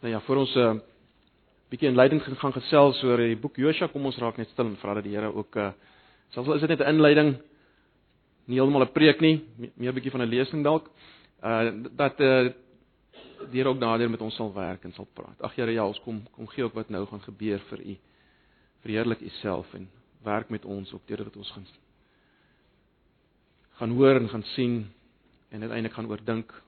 [0.00, 0.78] Nou ja, voor ons 'n uh,
[1.68, 4.94] bietjie inleiding gaan gesels oor die boek Josua, kom ons raak net stil en vra
[4.94, 5.72] dat die Here ook uh
[6.30, 7.36] selfs al is dit net 'n inleiding,
[8.46, 9.42] nie heeltemal 'n preek nie,
[9.74, 10.90] meer 'n bietjie van 'n lesing dalk,
[11.42, 12.52] uh dat uh
[13.50, 15.42] die Here ook nader met ons sal werk en sal praat.
[15.42, 17.96] Ag Here, ja, ons kom kom gee ook wat nou gaan gebeur vir u.
[18.82, 19.88] Verheerlik u self en
[20.22, 21.66] werk met ons ook deurdat ons gaan
[23.78, 24.90] gaan hoor en gaan sien
[25.50, 26.62] en uiteindelik gaan oordink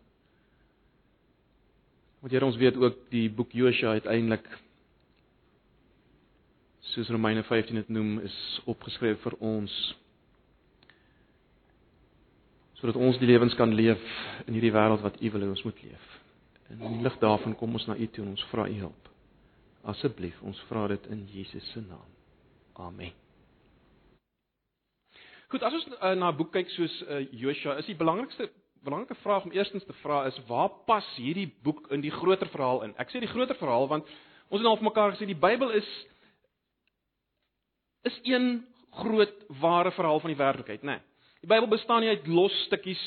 [2.20, 4.44] Want Here ons weet ook die boek Josua uiteindelik
[6.90, 8.36] soos Romeine 15 dit noem is
[8.68, 9.76] opgeskryf vir ons
[12.80, 14.00] sodat ons die lewens kan leef
[14.46, 16.06] in hierdie wêreld wat U wil hê ons moet leef.
[16.72, 19.10] En in die lig daarvan kom ons na U toe en ons vra U hulp.
[19.92, 22.08] Asseblief, ons vra dit in Jesus se naam.
[22.80, 23.12] Amen.
[25.52, 28.48] Goed, as ons uh, na 'n boek kyk soos uh, Josua, is die belangrikste
[28.84, 32.82] belangrike vraag om eerstens te vra is waar pas hierdie boek in die groter verhaal
[32.86, 32.94] in?
[32.98, 34.08] Ek sê die groter verhaal want
[34.48, 35.90] ons het al vir mekaar gesê die Bybel is
[38.08, 38.64] is een
[39.02, 40.96] groot ware verhaal van die werklikheid, né?
[40.98, 41.00] Nee.
[41.40, 43.00] Die Bybel bestaan nie uit los stukkies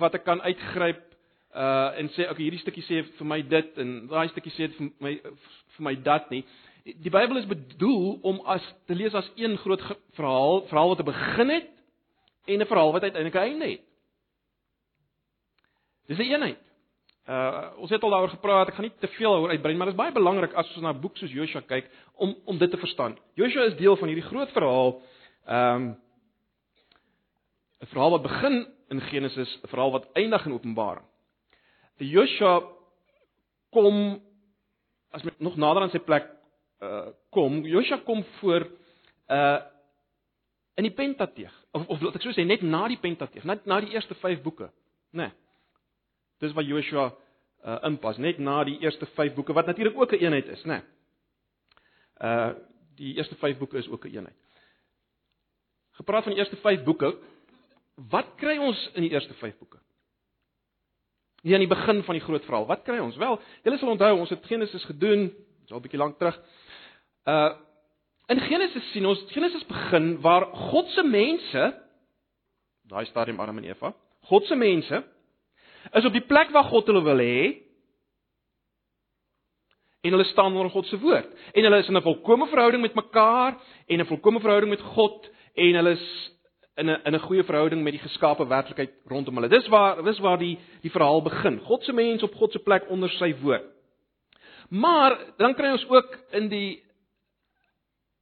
[0.00, 1.02] wat ek kan uitgryp
[1.54, 4.90] uh en sê okay, hierdie stukkie sê vir my dit en daai stukkie sê vir
[5.04, 5.12] my
[5.76, 6.42] vir my dat nie.
[6.84, 9.80] Die Bybel is bedoel om as te lees as een groot
[10.18, 11.68] verhaal, verhaal wat 'n begin het
[12.46, 13.84] en 'n verhaal wat uiteindelik 'n einde het.
[16.06, 16.64] Dis 'n een eenheid.
[17.28, 19.94] Uh ons het al daaroor gepraat, ek gaan nie te veel daaroor uitbrei, maar dit
[19.94, 22.76] is baie belangrik as ons na 'n boek soos Joshua kyk om om dit te
[22.76, 23.16] verstaan.
[23.34, 25.00] Joshua is deel van hierdie groot verhaal.
[25.48, 25.96] Um
[27.80, 31.06] 'n verhaal wat begin in Genesis, 'n verhaal wat eindig in Openbaring.
[31.96, 32.62] Die Joshua
[33.70, 34.20] kom
[35.10, 36.28] as met nog nader aan sy plek
[36.80, 38.68] uh kom, Joshua kom voor
[39.28, 39.60] uh
[40.74, 43.80] in die Pentateeg of of laat ek so sê net na die Pentateeg, net na
[43.80, 44.70] die eerste 5 boeke,
[45.10, 45.22] né?
[45.22, 45.30] Nee.
[46.44, 47.06] Dis waar Joshua
[47.64, 50.64] uh, inpas, net na die eerste 5 boeke wat natuurlik ook 'n een eenheid is,
[50.64, 50.68] né?
[50.68, 50.82] Nee.
[52.20, 52.52] Uh
[52.96, 54.36] die eerste 5 boeke is ook 'n een eenheid.
[55.90, 57.16] Gepraat van die eerste 5 boeke,
[58.10, 59.78] wat kry ons in die eerste 5 boeke?
[61.42, 63.16] Hier aan die begin van die groot verhaal, wat kry ons?
[63.16, 66.40] Wel, julle sal onthou, ons het Genesis gedoen, dis al 'n bietjie lank terug.
[67.24, 67.54] Uh
[68.26, 71.84] in Genesis sien ons Genesis begin waar God se mense
[72.88, 73.94] daai stadium Adam en Eva,
[74.28, 75.02] God se mense
[75.92, 77.60] is op die plek waar God hulle wil hê.
[80.04, 81.28] En hulle staan onder God se woord.
[81.52, 83.56] En hulle is in 'n volkomme verhouding met mekaar
[83.86, 86.30] en 'n volkomme verhouding met God en hulle is
[86.76, 89.48] in 'n in 'n goeie verhouding met die geskape werklikheid rondom hulle.
[89.48, 91.60] Dis waar dis waar die die verhaal begin.
[91.60, 93.64] God se mens op God se plek onder sy woord.
[94.68, 96.82] Maar dan kry ons ook in die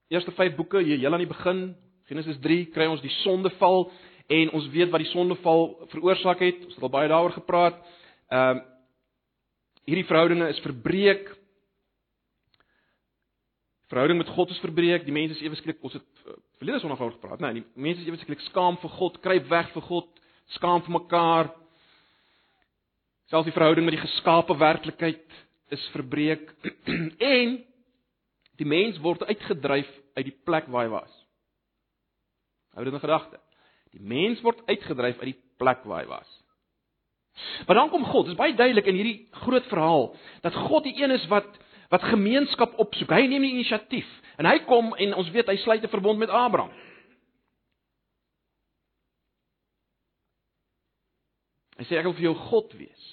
[0.09, 3.91] eerste 5 boeke, hier heel aan die begin, Genesis 3, kry ons die sondeval
[4.32, 6.65] en ons weet wat die sondeval veroorsaak het.
[6.66, 7.81] Ons het al baie daaroor gepraat.
[8.32, 8.69] Ehm uh,
[9.82, 11.32] hierdie verhoudinge is verbreek.
[13.91, 15.03] Verhouding met God is verbreek.
[15.04, 18.04] Die mense is ewe skielik ons het uh, verlede Sondag oor gepraat, nee, die mense
[18.04, 20.22] is ewe skielik skaam vir God, kruip weg vir God,
[20.54, 21.50] skaam vir mekaar.
[23.32, 25.38] Selfs die verhouding met die geskaapte werklikheid
[25.75, 26.47] is verbreek
[27.34, 27.59] en
[28.60, 31.19] die mens word uitgedryf uit die plek waar hy was.
[32.76, 33.41] Hou dit in gedagte.
[33.93, 36.31] Die mens word uitgedryf uit die plek waar hy was.
[37.67, 38.27] Maar dan kom God.
[38.27, 40.11] Dit is baie duidelik in hierdie groot verhaal
[40.45, 41.49] dat God die een is wat
[41.93, 43.11] wat gemeenskap opsoek.
[43.13, 44.09] Hy neem die inisiatief
[44.41, 46.73] en hy kom en ons weet hy sluit 'n verbond met Abraham.
[51.77, 53.05] Hy sê ek wil vir jou God wees.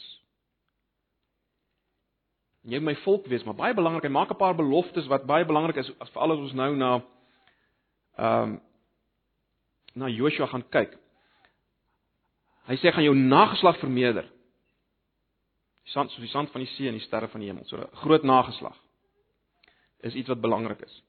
[2.64, 5.46] En jy my volk wees, maar baie belangrik, hy maak 'n paar beloftes wat baie
[5.46, 7.02] belangrik is vir alles ons nou na
[8.18, 8.62] ehm um,
[9.94, 10.94] na Joshua gaan kyk.
[12.70, 14.28] Hy sê gaan jou nageslag vermeerder.
[15.86, 17.66] Die sand soos die sand van die see en die sterre van die hemel.
[17.66, 18.78] So 'n groot nageslag
[20.00, 21.04] is iets wat belangrik is.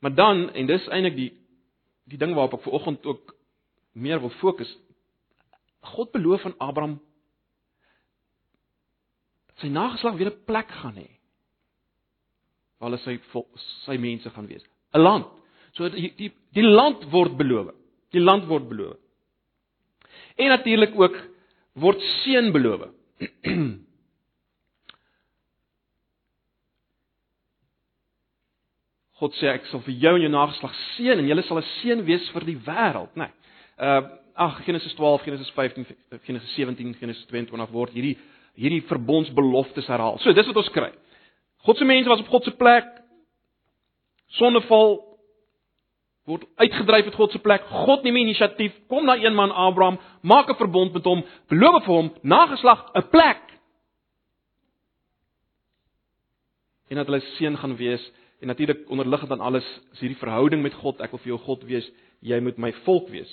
[0.00, 1.32] Maar dan en dis eintlik die
[2.04, 3.34] die ding waarop ek ver oggend ook
[3.92, 4.78] meer wil fokus.
[5.80, 7.00] God beloof aan Abraham
[9.46, 11.10] dat sy nageslag weer 'n plek gaan hê
[12.78, 13.20] waar hulle sy
[13.84, 14.64] sy mense gaan wees.
[14.92, 15.26] 'n Land
[15.76, 17.74] So die die die land word beloof.
[18.14, 18.96] Die land word beloof.
[20.36, 21.16] En natuurlik ook
[21.80, 22.88] word seën beloof.
[29.16, 32.00] God sê ek sal vir jou en jou nageslag seën en julle sal 'n seën
[32.04, 33.28] wees vir die wêreld, né?
[33.28, 33.32] Nee.
[33.80, 34.02] Uh
[34.36, 35.86] ag Genesis 12, Genesis 15,
[36.26, 38.18] Genesis 17, Genesis 22 word hierdie
[38.56, 40.18] hierdie verbondsbeloftes herhaal.
[40.20, 40.90] So dis wat ons kry.
[41.64, 42.84] God se mense was op God se plek.
[44.36, 44.98] Sondeval
[46.26, 47.62] word uitgedryf uit God se plek.
[47.86, 51.94] God neem inisiatief, kom na een man Abraham, maak 'n verbond met hom, beloof vir
[51.94, 53.46] hom nageslag 'n plek.
[56.86, 60.74] en dat hulle seën gaan wees en natuurlik onderliggend aan alles is hierdie verhouding met
[60.74, 61.00] God.
[61.00, 61.86] Ek wil vir jou God wees,
[62.20, 63.30] jy moet my volk wees.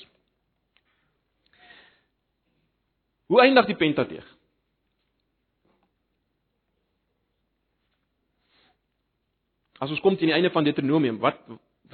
[3.27, 4.25] Hoe eindig die Pentateeg?
[9.83, 11.41] As ons kom teen die einde van Deuteronomium, wat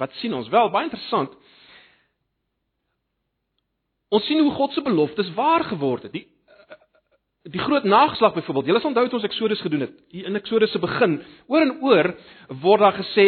[0.00, 0.48] wat sien ons?
[0.48, 1.36] Wel, baie interessant.
[4.10, 6.14] Ons sien hoe God se beloftes waar geword het.
[6.16, 6.26] Die
[7.50, 8.66] die groot nageslag byvoorbeeld.
[8.66, 9.94] Julle sal onthou het ons Eksodus gedoen het.
[10.12, 12.10] Hier in Eksodus se begin, oor en oor
[12.60, 13.26] word daar gesê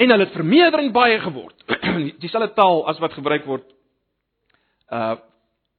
[0.00, 1.60] en hulle het vermeerdering baie geword.
[2.22, 3.68] Dieselfde taal as wat gebruik word
[4.92, 5.16] uh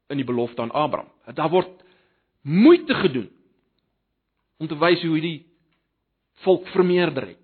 [0.07, 1.09] in die belofte aan Abraham.
[1.35, 1.81] Daar word
[2.47, 3.25] moeite gedoen
[4.55, 5.41] om te wys hoe hierdie
[6.45, 7.41] volk vermeerder het.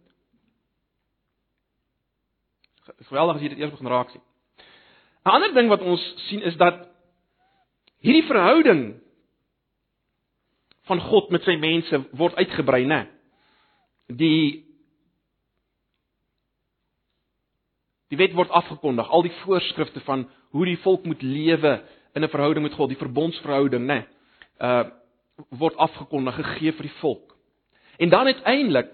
[3.08, 4.22] Geweldig as jy dit eers begin raak sien.
[5.26, 6.88] 'n Ander ding wat ons sien is dat
[8.04, 9.00] hierdie verhouding
[10.84, 13.08] van God met sy mense word uitgebrei, né?
[14.08, 14.66] Die
[18.12, 21.82] die wet word afgekondig, al die voorskrifte van hoe die volk moet lewe
[22.14, 24.06] in 'n verhouding met God, die verbondsverhouding, né?
[24.60, 24.84] Uh
[25.50, 27.36] word afgekondig gegee vir die volk.
[27.98, 28.92] En dan uiteindelik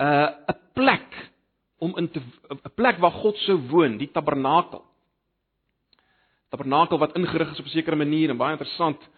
[0.00, 1.30] uh 'n plek
[1.78, 4.84] om in 'n plek waar God sou woon, die tabernakel.
[6.48, 9.08] Tabernakel wat ingerig is op 'n sekere manier en baie interessant.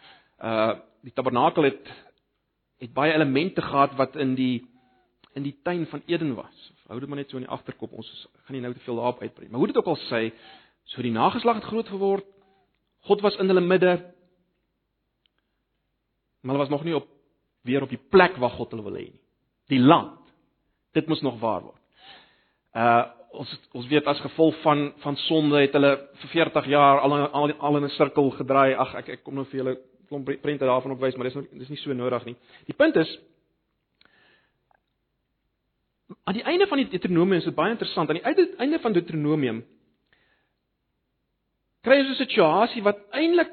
[0.42, 1.86] Uh die tabernakel het
[2.78, 4.66] het baie elemente gehad wat in die
[5.34, 6.72] in die tuin van Eden was.
[6.86, 7.92] Hou dit maar net so in die agterkop.
[7.92, 9.48] Ons gaan nie nou te veel daarop uitbrei.
[9.48, 10.32] Maar hoe dit ook al sê,
[10.84, 12.26] so die nageslag het groot geword.
[13.06, 13.92] God was in hulle midde.
[16.40, 17.08] Maar hulle was nog nie op
[17.62, 19.20] weer op die plek waar God hulle wil hê nie.
[19.68, 20.18] Die land.
[20.96, 21.82] Dit moet nog waar word.
[22.74, 23.04] Uh
[23.38, 27.52] ons ons weet as gevolg van van sonde het hulle vir 40 jaar al al,
[27.52, 28.74] al in 'n sirkel gedraai.
[28.74, 29.78] Ag ek ek kom nou vir julle
[30.08, 32.36] klomp prente daarvan opwys, maar dis nog dis nie so nodig nie.
[32.66, 33.18] Die punt is
[36.24, 38.08] aan die einde van die Deuteronomium is dit baie interessant.
[38.08, 39.64] Aan die einde van Deuteronomium
[41.82, 43.52] kry ons 'n situasie wat eintlik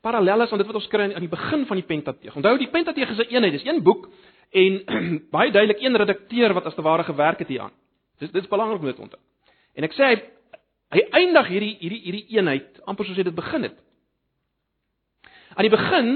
[0.00, 2.36] parallel is aan dit wat ons kry aan die begin van die Pentateeg.
[2.36, 4.08] Onthou die Pentateeg is 'n eenheid, dis een boek
[4.50, 4.82] en
[5.36, 7.72] baie duidelik een redakteur wat as te ware gewerk het hieraan.
[8.18, 9.20] Dis dit is belangrik om dit te onthou.
[9.78, 10.16] En ek sê hy
[10.96, 13.76] hy eindig hierdie hierdie hierdie eenheid amper soos hy dit begin het.
[15.54, 16.08] Aan die begin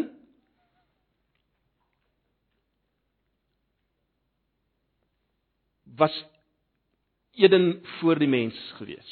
[6.01, 6.15] was
[7.33, 9.11] Eden voor die mens gewees.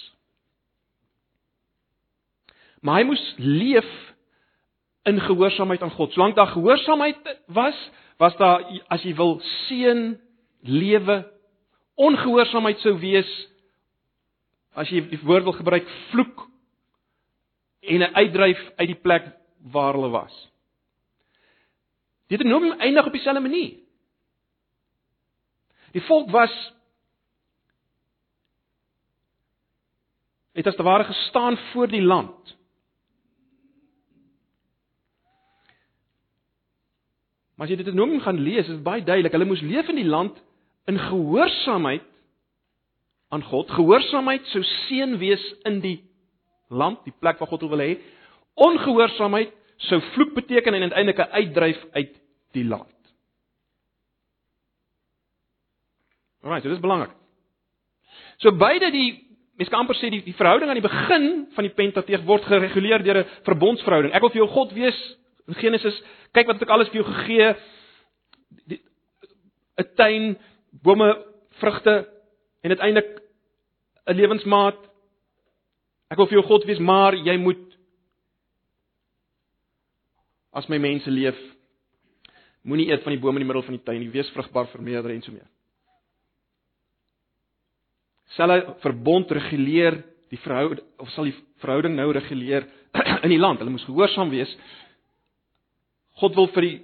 [2.81, 3.89] Maar hy moes leef
[5.09, 6.13] in gehoorsaamheid aan God.
[6.13, 7.77] Solank daar gehoorsaamheid was,
[8.17, 9.39] was daar as jy wil
[9.69, 10.15] seën
[10.61, 11.23] lewe
[11.95, 13.31] ongehoorsaamheid sou wees
[14.79, 16.47] as jy die woord wil gebruik vloek
[17.81, 19.27] en 'n uitdryf uit die plek
[19.73, 20.51] waar hulle was.
[22.27, 23.79] Deuteronomium eindig op dieselfde manier.
[25.93, 26.53] Die volk was
[30.53, 32.59] het as te ware gestaan voor die land.
[37.55, 40.09] Maar as jy Deuteronomium gaan lees, is dit baie duidelik, hulle moes leef in die
[40.09, 40.39] land
[40.87, 42.07] in gehoorsaamheid
[43.31, 43.71] aan God.
[43.71, 45.99] Gehoorsaamheid sou seën wees in die
[46.69, 47.99] land, die plek waar God wil hê.
[48.55, 49.53] Ongehoorsaamheid
[49.89, 52.15] sou vloek beteken en uiteindelik 'n uitdryf uit
[52.53, 52.97] die land.
[56.43, 57.13] Alraai, so dis belangrik.
[58.41, 61.75] So beide die mens kan amper sê die die verhouding aan die begin van die
[61.77, 64.13] Pentateeg word gereguleer deur 'n verbondsverhouding.
[64.13, 65.17] Ek wil vir jou God wees
[65.49, 66.03] in Genesis.
[66.33, 67.57] Kyk wat ek alles vir jou gegee.
[69.81, 70.37] 'n tuin,
[70.71, 71.25] bome,
[71.61, 72.09] vrugte
[72.63, 73.21] en uiteindelik
[74.07, 74.79] 'n lewensmaat.
[76.11, 77.79] Ek wil vir jou God wees, maar jy moet
[80.53, 81.39] as my mense leef.
[82.63, 85.11] Moenie eet van die bome in die middel van die tuin nie, wees vrugbaar vermeerder
[85.11, 85.49] en so meer.
[88.37, 92.67] Sal 'n verbond reguleer die verhouding of sal die verhouding nou reguleer
[93.25, 93.59] in die land?
[93.59, 94.57] Hulle moes gehoorsaam wees.
[96.21, 96.77] God wil vir die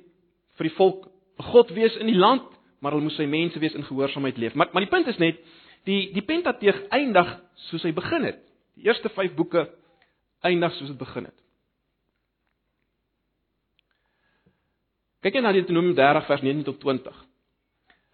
[0.57, 1.11] vir die volk
[1.52, 2.49] God wees in die land,
[2.80, 4.54] maar hulle moes sy mense wees in gehoorsaamheid leef.
[4.54, 5.40] Maar maar die punt is net
[5.88, 7.37] die die Pentateeg eindig
[7.68, 8.42] soos hy begin het.
[8.76, 9.68] Die eerste 5 boeke
[10.45, 11.38] eindig soos dit begin het.
[15.25, 17.16] Kyk net na Deuteronomium 30 vers 19 tot 20.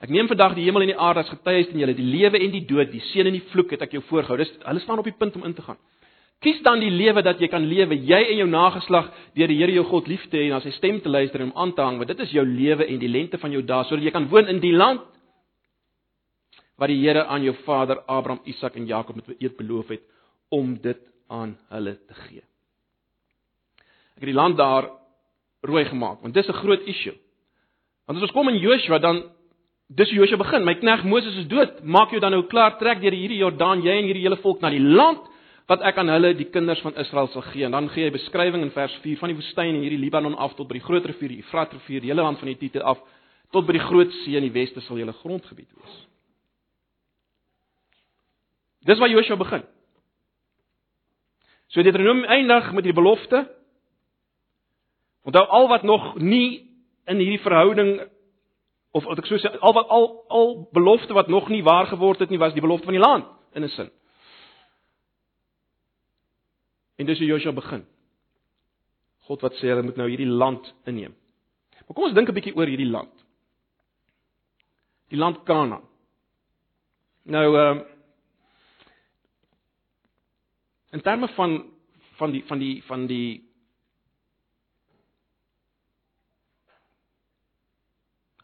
[0.02, 2.54] Ek neem vandag die hemel en die aarde as getuies teen julle, die lewe en
[2.54, 4.38] die dood, die seën en die vloek het ek jou voorgehou.
[4.40, 5.78] Dis hulle staan op die punt om in te gaan.
[6.42, 9.74] Kies dan die lewe dat jy kan lewe, jy en jou nageslag, deur die Here
[9.76, 11.84] jou God lief te hê en na sy stem te luister en hom aan te
[11.84, 14.26] hang, want dit is jou lewe en die lengte van jou dae sodat jy kan
[14.32, 15.04] woon in die land
[16.82, 20.02] wat die Here aan jou vader Abraham, Isak en Jakob met eed beloof het
[20.50, 20.98] om dit
[21.30, 22.42] aan hulle te gee.
[24.16, 24.90] Ek het die land daar
[25.62, 27.14] rooi gemaak want dis 'n groot issue.
[28.06, 29.22] Want as ons kom in Joshua dan
[29.88, 30.64] dis hoe Josua begin.
[30.64, 31.84] My knegt Moses is dood.
[31.84, 34.70] Maak jou dan nou klaar, trek deur hierdie Jordaan, jy en hierdie hele volk na
[34.70, 35.31] die land
[35.70, 37.64] wat ek aan hulle die kinders van Israel sal gee.
[37.64, 40.56] En dan gee hy beskrywing in vers 4 van die woestyn en hierdie Libanon af
[40.58, 43.02] tot by die groot rivier, die Efrat rivier, die hele land van die Hittite af
[43.52, 45.96] tot by die groot see in die weste sal julle grondgebied wees.
[48.88, 49.62] Dis waar Joshua begin.
[51.68, 53.44] So Deuteronomium eindig met die belofte.
[55.22, 56.68] Onthou al wat nog nie
[57.06, 58.00] in hierdie verhouding
[58.92, 62.20] of wat ek so sê al wat al al belofte wat nog nie waar geword
[62.20, 63.90] het nie was die belofte van die land in 'n sin.
[67.02, 67.82] En dis hoe Joshua begin.
[69.26, 71.16] God wat sê hulle moet nou hierdie land inneem.
[71.82, 73.24] Maar kom ons dink 'n bietjie oor hierdie land.
[75.10, 75.82] Die land Kanaan.
[77.26, 77.84] Nou ehm uh,
[80.92, 81.72] in terme van
[82.18, 83.50] van die van die van die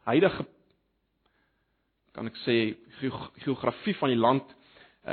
[0.03, 0.47] huidige
[2.13, 2.75] kan ek sê
[3.45, 4.58] geografie van die land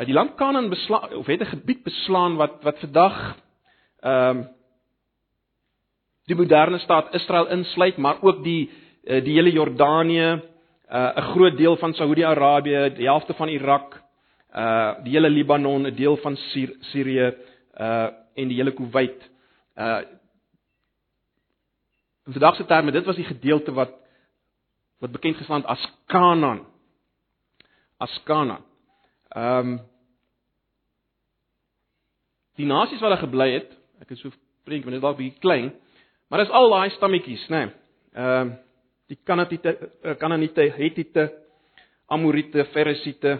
[0.03, 3.35] die land Kanaan beslaan of het 'n gebied beslaan wat wat vandag
[3.99, 4.47] ehm um,
[6.25, 8.69] die moderne staat Israel insluit, maar ook die
[9.03, 10.41] uh, die hele Jordanië,
[10.89, 14.01] uh, 'n groot deel van Saudi-Arabië, die helfte van Irak,
[14.55, 16.37] uh die hele Libanon, 'n deel van
[16.79, 17.33] Sirië
[17.79, 19.29] uh en die hele Kuwait.
[19.77, 20.01] Uh
[22.25, 23.91] in vandag se terme, dit was die gedeelte wat
[24.99, 26.65] wat bekend gestaan as Kanaan.
[27.97, 28.63] As Kanaan.
[29.35, 29.79] Ehm um,
[32.55, 34.31] die nasies wat daar gebly het, ek is so
[34.63, 35.73] prentjie, maar dit is dalk bietjie klein,
[36.31, 37.65] maar dis al daai stammetjies, né?
[38.15, 38.53] Ehm um,
[39.11, 41.27] die Kanaanite, eh, Kanaanite, Hittite,
[42.09, 43.35] Amorite, Feresiete,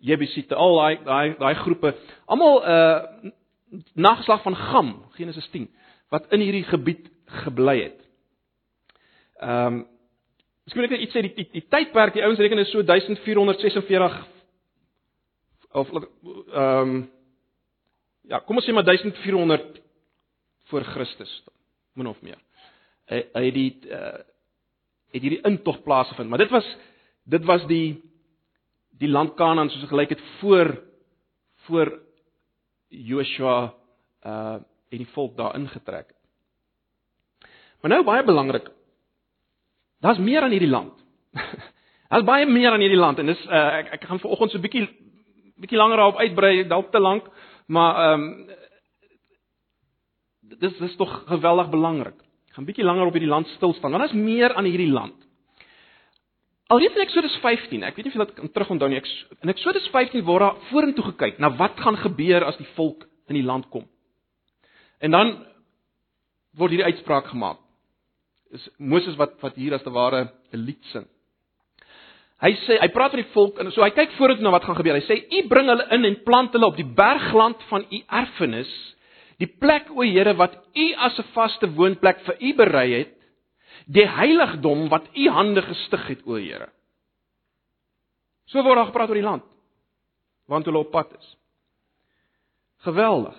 [0.00, 1.92] Jebusiete, al daai daai daai groepe,
[2.26, 5.68] almal 'n uh, nageslag van Gam, Genesis 10,
[6.08, 7.10] wat in hierdie gebied
[7.42, 8.00] gebly het.
[9.42, 9.86] Ehm um,
[10.66, 14.35] Miskien ek net iets sê die die, die tydperk die ouens reken is so 1446
[15.76, 17.10] of ehm um,
[18.26, 19.80] ja, kom ons sê maar 1400
[20.70, 21.42] voor Christus
[21.94, 22.38] min of meer.
[23.10, 24.18] Hy hy het die uh,
[25.14, 26.66] het hierdie intog plaasgevind, maar dit was
[27.24, 28.00] dit was die
[28.98, 30.74] die land Kanaan soos gelyk het voor
[31.68, 31.98] voor
[32.88, 33.74] Joshua
[34.24, 37.50] uh en die volk daar ingetrek het.
[37.80, 38.68] Maar nou baie belangrik.
[40.00, 40.94] Daar's meer aan hierdie land.
[42.10, 44.62] Daar's baie meer aan hierdie land en dis uh, ek ek gaan vanoggend so 'n
[44.62, 44.86] bietjie
[45.60, 47.28] bietjie langer daarop uitbrei, dalk te lank,
[47.66, 48.48] maar ehm um,
[50.60, 52.18] dis dis tog geweldig belangrik.
[52.48, 53.92] Ek gaan bietjie langer op hierdie land stil staan.
[53.92, 55.16] Want daar is meer aan hierdie land.
[56.66, 58.98] Alreeds in Eksodus 15, ek weet nie of julle dit kan terugonthou nie.
[58.98, 63.04] Ek in Eksodus 15 word daar vorentoe gekyk na wat gaan gebeur as die volk
[63.30, 63.84] in die land kom.
[64.98, 65.34] En dan
[66.58, 67.60] word hierdie uitspraak gemaak.
[68.54, 71.06] Is Moses wat wat hier as te ware 'n lied sing.
[72.44, 74.76] Hy sê hy praat met die volk en so hy kyk vorentoe na wat gaan
[74.76, 74.98] gebeur.
[74.98, 78.72] Hy sê u bring hulle in en plant hulle op die bergland van u erfenis,
[79.40, 83.14] die plek o Here wat u as 'n vaste woonplek vir u berei het,
[83.86, 86.68] die heiligdom wat u hande gestig het o Here.
[88.46, 89.44] So word daar gepraat oor die land
[90.46, 91.36] want hulle op pad is.
[92.86, 93.34] Geweldig.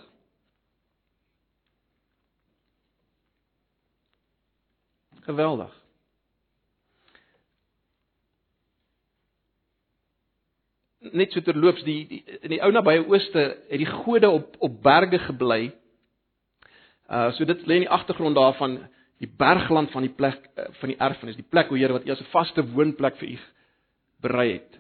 [5.27, 5.71] Geweldig.
[11.13, 14.81] Net so terloops die, die in die ou nabye ooste het die gode op op
[14.83, 15.71] berge gebly.
[17.09, 18.79] Uh so dit lê in die agtergrond daarvan
[19.17, 22.11] die bergland van die plek uh, van die erfenis, die plek hoe Here wat U
[22.11, 23.37] as 'n vaste woonplek vir U
[24.21, 24.79] berei het.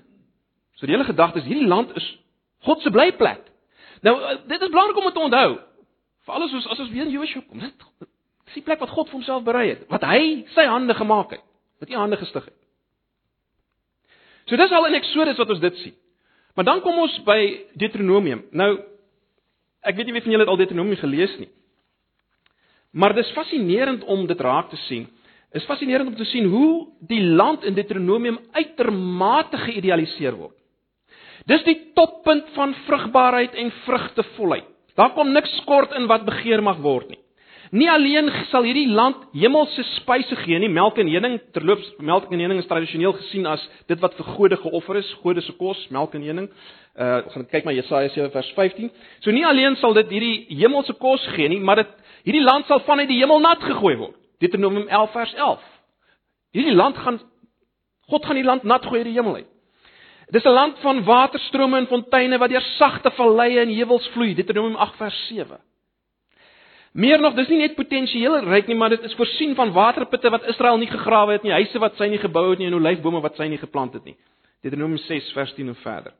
[0.75, 2.17] So die hele gedagte is hierdie land is
[2.59, 3.41] God se blyplek.
[4.01, 5.59] Nou uh, dit is belangrik om dit te onthou.
[6.25, 7.85] Vir alles soos as ons weer in Joshua kom, dit
[8.47, 11.43] is die plek wat God vir homself berei het, wat hy sy hande gemaak het,
[11.79, 12.55] wat hy hande gestig het.
[14.47, 15.95] So dis al in Eksodus wat ons dit sien.
[16.57, 17.41] Maar dan kom ons by
[17.77, 18.41] Deuteronomium.
[18.49, 18.71] Nou
[19.85, 21.51] ek weet nie wie van julle het al Deuteronomium gelees nie.
[22.97, 25.05] Maar dis fascinerend om dit raak te sien.
[25.53, 30.55] Is fascinerend om te sien hoe die land in Deuteronomium uitermate geïdealiseer word.
[31.47, 34.65] Dis die toppunt van vrugbaarheid en vrugtevolheid.
[34.97, 37.21] Daar kom niks kort in wat begeer mag word nie.
[37.71, 42.39] Nie alleen sal hierdie land hemelse spyse gee nie, melk en honing, terloops, melk en
[42.39, 46.15] honing is tradisioneel gesien as dit wat vir gode geoffer is, gode se kos, melk
[46.15, 46.47] en honing.
[46.95, 48.91] Uh gaan kyk maar Jesaja 7 vers 15.
[49.19, 51.91] So nie alleen sal dit hierdie hemelse kos gee nie, maar dit
[52.23, 54.15] hierdie land sal vanuit die hemel nat gegooi word.
[54.39, 55.69] Deuteronomium 11 vers 11.
[56.55, 57.19] Hierdie land gaan
[58.07, 59.53] God gaan die land nat gooi uit die hemel uit.
[60.31, 64.35] Dis 'n land van waterstrome en fonteine wat deur sagte valleie en heuwels vloei.
[64.35, 65.59] Deuteronomium 8 vers 7.
[66.97, 70.47] Meer nog, dis nie net potensieel ryk nie, maar dit is voorsien van waterputte wat
[70.49, 73.37] Israel nie gegrawe het nie, huise wat sy nie gebou het nie en olyfbome wat
[73.37, 74.15] sy nie geplant het nie.
[74.65, 76.15] Deuteronomium 6 vers 10 en verder.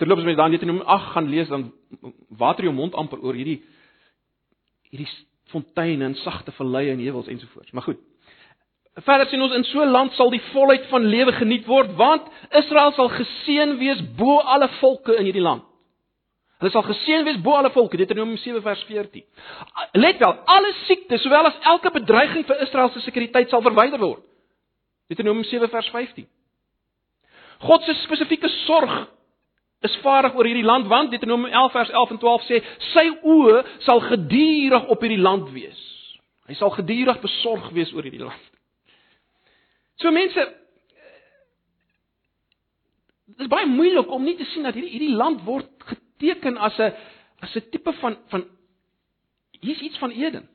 [0.00, 1.66] Terloops met dan Deuteronomium 8 gaan lees dan
[2.40, 3.60] water jou mond amper oor hierdie
[4.88, 5.10] hierdie
[5.52, 7.70] fonteine en sagte valleie en heuwels ensovoorts.
[7.76, 8.00] Maar goed.
[9.04, 12.32] Verder sien ons in so 'n land sal die volheid van lewe geniet word want
[12.50, 15.68] Israel sal geseën wees bo alle volke in hierdie land.
[16.62, 19.24] Hulle sal geseën wees bo alle volke, Deuteronomium 7 vers 14.
[19.98, 24.22] Let wel, alle siektes sowel as elke bedreiging vir Israel se sekuriteit sal verwyder word.
[25.10, 26.28] Deuteronomium 7 vers 15.
[27.64, 28.94] God se spesifieke sorg
[29.84, 32.60] is vaardig oor hierdie land want Deuteronomium 11 vers 11 en 12 sê
[32.92, 35.80] sy oë sal gedurig op hierdie land wees.
[36.48, 38.52] Hy sal gedurig besorg wees oor hierdie land.
[40.00, 40.52] So mense
[43.34, 45.70] Dit is baie moeilik om nie te sien dat hierdie hierdie land word
[46.18, 46.92] geteken as 'n
[47.40, 48.44] as 'n tipe van van
[49.60, 50.48] hier's iets van Eden.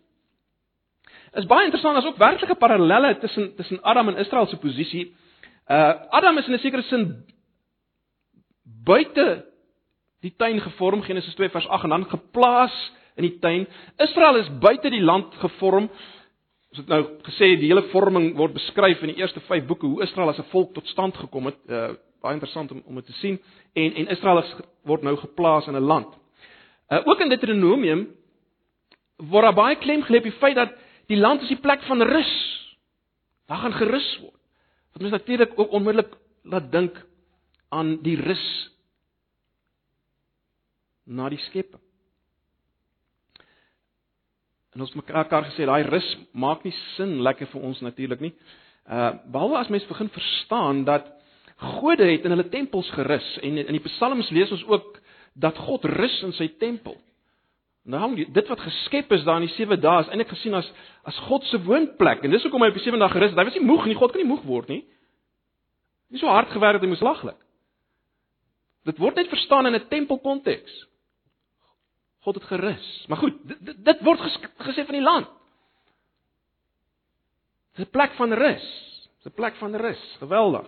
[1.34, 5.16] Is baie interessant as ook werklike parallelle tussen tussen Adam en Israel se posisie.
[5.68, 7.26] Uh Adam is in 'n sekere sin
[8.64, 9.46] buite
[10.22, 13.68] die tuin gevorm Genesis 2 vers 8 en dan geplaas in die tuin.
[13.98, 15.90] Israel is buite die land gevorm.
[16.70, 20.04] Ons het nou gesê die hele vorming word beskryf in die eerste 5 boeke hoe
[20.06, 21.58] Israel as 'n volk tot stand gekom het.
[21.68, 23.40] Uh baie interessant om om dit te sien
[23.74, 26.14] en en Israel is, word nou geplaas in 'n land.
[26.90, 28.08] Uh ook in Deuteronomium
[29.18, 30.74] word daar baie klem gelê op die feit dat
[31.08, 32.34] die land is die plek van rus.
[33.48, 34.40] Daar gaan gerus word.
[34.94, 37.06] Wat mens natuurlik ook onmiddellik laat dink
[37.70, 38.72] aan die rus
[41.06, 41.82] na die skepping.
[44.76, 48.34] En ons mekaar gesê daai rus maak nie sin lekker vir ons natuurlik nie.
[48.90, 51.08] Uh behalwe as mens begin verstaan dat
[51.60, 55.00] gode het in hulle tempels gerus en in die psalms lees ons ook
[55.34, 56.98] dat God rus in sy tempel.
[57.90, 60.70] Nou dit wat geskep is daar in die 7 dae is eintlik gesien as
[61.10, 63.40] as God se woonplek en dis hoekom hy op die 7de dag gerus het.
[63.40, 64.84] Hy was nie moeg nie, God kan nie moeg word nie.
[66.10, 67.38] Nie so hard gewerk het hy moes laglik.
[68.86, 70.86] Dit word net verstaan in 'n tempelkonteks.
[72.30, 73.06] God het gerus.
[73.08, 74.36] Maar goed, dit, dit word ges,
[74.70, 75.30] gesê van die land.
[77.74, 78.68] Dis 'n plek van rus.
[79.18, 80.04] Dis 'n plek van rus.
[80.20, 80.68] Geweldig.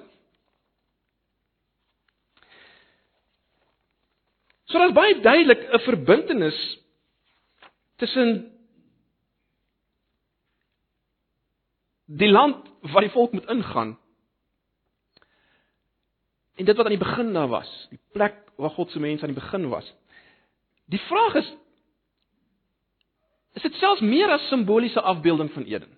[4.65, 6.79] So daar's baie duidelik 'n verbintenis
[7.97, 8.57] tussen
[12.05, 13.99] die land waar die volk moet ingaan
[16.55, 19.33] en dit wat aan die begin daar was, die plek waar God se mense aan
[19.33, 19.93] die begin was.
[20.91, 21.49] Die vraag is
[23.53, 25.97] is dit selfs meer as simboliese afbeelding van Eden?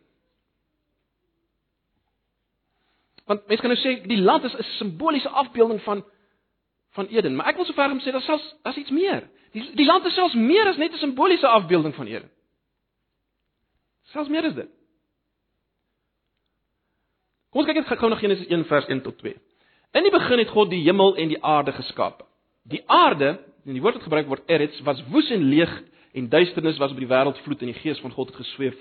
[3.29, 6.03] Want mense kan nou sê die land is 'n simboliese afbeelding van
[6.93, 9.29] van Eden, maar ek wil sover om sê dat selfs as iets meer.
[9.51, 12.31] Die die land is selfs meer as net 'n simboliese afbeelding van Eden.
[14.03, 14.69] Selfs meer is dit.
[17.49, 19.35] Kom ons kyk net gou na Genesis 1 vers 1 tot 2.
[19.93, 22.25] In die begin het God die hemel en die aarde geskape.
[22.71, 25.71] Die aarde, en die woord wat gebruik word eretz, was woes en leeg
[26.13, 28.77] en duisternis was op die wêreld vloed en die gees van God het gesweef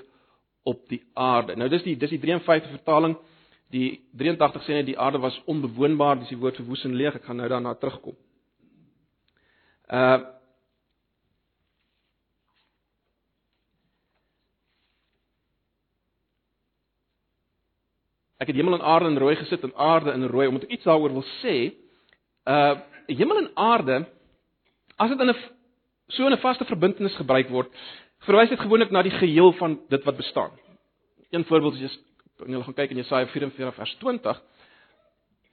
[0.68, 1.56] op die aarde.
[1.56, 3.16] Nou dis die dis die 53 vertaling.
[3.72, 7.16] Die 83 sê net die aarde was onbewoonbaar, dis die woord vir woes en leeg.
[7.16, 8.16] Ek gaan nou daarna terugkom.
[9.88, 10.20] Uh
[18.42, 20.86] Ek het hemel en aarde in rooi gesit en aarde in rooi omdat ek iets
[20.88, 21.54] daaroor wil sê.
[22.42, 22.80] Uh
[23.16, 24.04] hemel en aarde
[24.96, 25.36] as dit in 'n
[26.08, 27.70] so 'n vaste verbintenis gebruik word,
[28.26, 30.50] verwys dit gewoonlik na die geheel van dit wat bestaan.
[31.30, 31.98] Een voorbeeld is
[32.42, 34.42] en jy gaan kyk in Jesaja 44 vers 20.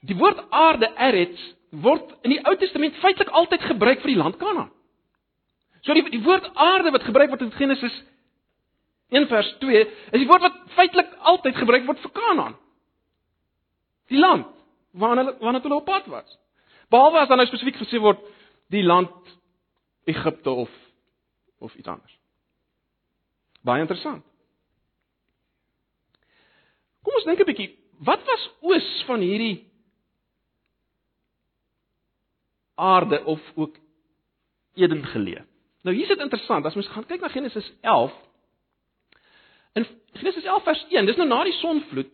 [0.09, 4.37] Die woord aarde eretz word in die Ou Testament feitelik altyd gebruik vir die land
[4.41, 4.71] Kanaan.
[5.85, 7.93] So die die woord aarde wat gebruik word in Genesis
[9.09, 12.57] 1 vers 2 is die woord wat feitelik altyd gebruik word vir Kanaan.
[14.09, 14.47] Die land
[14.91, 16.37] waarna hulle waarna hulle op pad was.
[16.89, 18.21] Behalwe as dan nou spesifiek gesê word
[18.73, 19.13] die land
[20.09, 20.71] Egipte of
[21.59, 22.15] of iets anders.
[23.67, 24.23] Baie interessant.
[27.03, 29.67] Kom ons dink 'n bietjie, wat was oos van hierdie
[32.75, 33.75] aarde of ook
[34.75, 35.43] Eden geleë?
[35.83, 38.13] Nou hier is dit interessant, as ons gaan kyk na Genesis 11.
[39.73, 42.11] In Genesis 11 vers 1, dis nou na die sonvloed,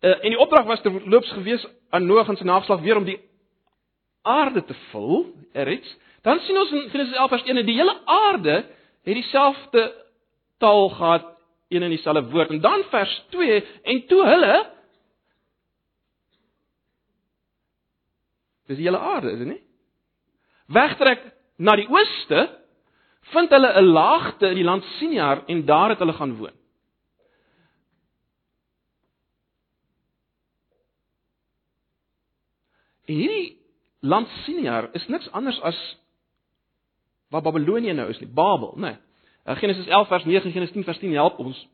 [0.00, 3.18] uh, en die opdrag was terloops gewees aan Noag en sy nageslag weer om die
[4.22, 5.96] aarde te vul, erits.
[6.22, 8.54] Dan sien ons in Genesis 11 vers 1 dat die hele aarde
[9.02, 9.88] het dieselfde
[10.58, 11.26] taal gehad
[11.68, 12.50] een en dieselfde woord.
[12.50, 14.70] En dan vers 2 en toe hulle
[18.70, 19.62] Dis die hele aarde, is dit nie?
[20.72, 21.24] Wegtrek
[21.60, 22.46] na die ooste,
[23.34, 26.56] vind hulle 'n laagte in die land Siniar en daar het hulle gaan woon.
[33.04, 33.61] En hierdie
[34.02, 35.78] land Siniar is niks anders as
[37.32, 38.96] waar Babelonie nou is nie, Babel, né?
[39.44, 39.56] Nee.
[39.56, 41.68] Genesis 11 vers 9 en Genesis 10 vers 10 help ons.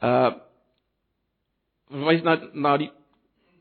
[0.00, 0.30] Uh
[1.86, 2.88] wys na na die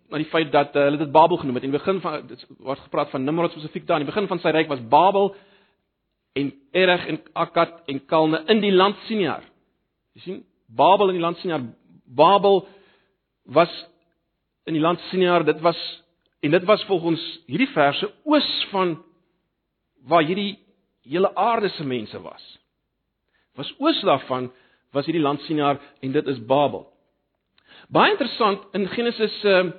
[0.09, 1.65] na die feit dat uh, hulle dit Babel genoem het.
[1.65, 3.99] In die begin van dit word gepraat van Nimrod spesifiek daar.
[3.99, 5.33] In die begin van sy ryk was Babel
[6.35, 9.43] en Ereg en Akkad en Kalne in die land Siniar.
[10.15, 11.63] Jy sien, Babel in die land Siniar.
[12.05, 12.63] Babel
[13.45, 13.71] was
[14.65, 15.45] in die land Siniar.
[15.45, 15.79] Dit was
[16.45, 18.99] en dit was volgens hierdie verse oos van
[20.05, 20.59] waar hierdie
[21.01, 22.43] hele aarde se mense was.
[23.57, 24.51] Was oos daarvan
[24.93, 26.85] was hierdie land Siniar en dit is Babel.
[27.89, 29.71] Baie interessant in Genesis uh,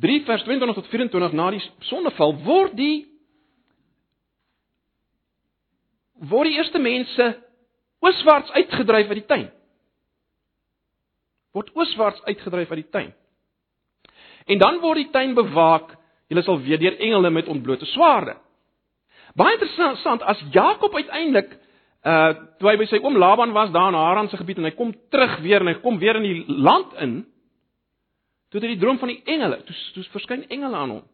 [0.00, 2.96] 3 vers 22 tot 24 na die sondeval word die
[6.32, 7.28] word die eerste mense
[8.00, 9.48] ooswaarts uitgedryf uit die tuin.
[11.52, 13.16] Word ooswaarts uitgedryf uit die tuin.
[14.48, 15.92] En dan word die tuin bewaak,
[16.32, 18.36] julle sal weet deur engele met ontblote swaarde.
[19.36, 21.56] Baie interessant as Jakob uiteindelik
[22.08, 24.74] uh toe hy by sy oom Laban was daar in Haran se gebied en hy
[24.78, 27.14] kom terug weer en hy kom weer in die land in.
[28.48, 31.04] Toe het hy die droom van die engele, toe toe verskyn engele aan hom.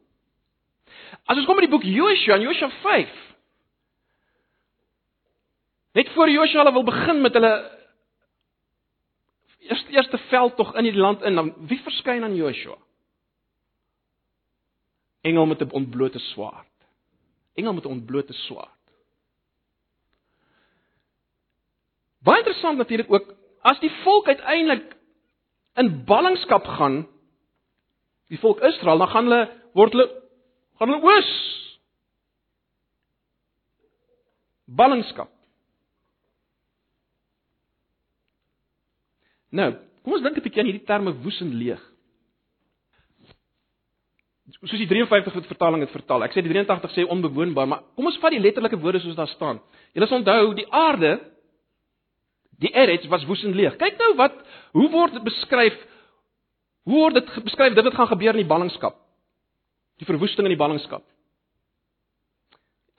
[1.26, 3.14] As ons kom by die boek Joshua, Joshua 5.
[5.98, 7.54] Net voor Joshua hulle wil begin met hulle
[9.64, 12.76] eerste eerste veldtog in die land in, dan wie verskyn aan Joshua?
[15.24, 16.72] Engel met 'n ontblote swaard.
[17.54, 18.82] Engel met 'n ontblote swaard.
[22.18, 24.96] Baie interessant natuurlik ook as die volk uiteindelik
[25.74, 27.06] in ballingskap gaan
[28.26, 30.08] die volk Israel dan gaan hulle word hulle
[30.78, 31.30] gaan hulle oos
[34.64, 35.34] ballingskap
[39.54, 39.70] Nou,
[40.02, 41.82] kom ons dink 'n bietjie aan hierdie terme woes en leeg.
[44.52, 46.26] Soos die 53 vertaling dit vertaal.
[46.26, 49.30] Ek sê die 83 sê onbewoonbaar, maar kom ons vat die letterlike woorde soos daar
[49.32, 49.62] staan.
[49.96, 51.14] Julle sal onthou die aarde
[52.58, 53.76] Die Eretz was woes en leeg.
[53.80, 54.36] Kyk nou wat
[54.76, 55.74] hoe word dit beskryf?
[56.88, 58.96] Hoe word dit beskryf dit wat gaan gebeur in die ballingskap?
[59.98, 61.04] Die verwoesting in die ballingskap.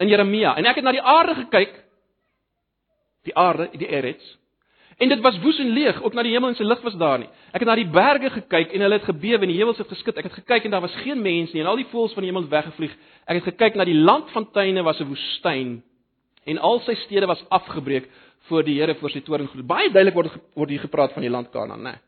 [0.02, 1.78] In Jeremia en ek het na die aarde gekyk.
[3.26, 4.26] Die aarde, die Eretz.
[4.98, 7.20] En dit was woes en leeg, ook na die hemel en sy lig was daar
[7.20, 7.28] nie.
[7.52, 10.22] Ek het na die berge gekyk en hulle het gebewe en die heuwels het geskit.
[10.22, 12.32] Ek het gekyk en daar was geen mens nie en al die voëls van die
[12.32, 12.94] hemel het weggevlieg.
[13.28, 15.84] Ek het gekyk na die land van tuine was 'n woestyn
[16.46, 18.08] en al sy stede was afgebreek
[18.48, 19.68] voor die Here voor sy groet.
[19.68, 22.00] Baie duidelik word word hier gepraat van die land Kanaan, né?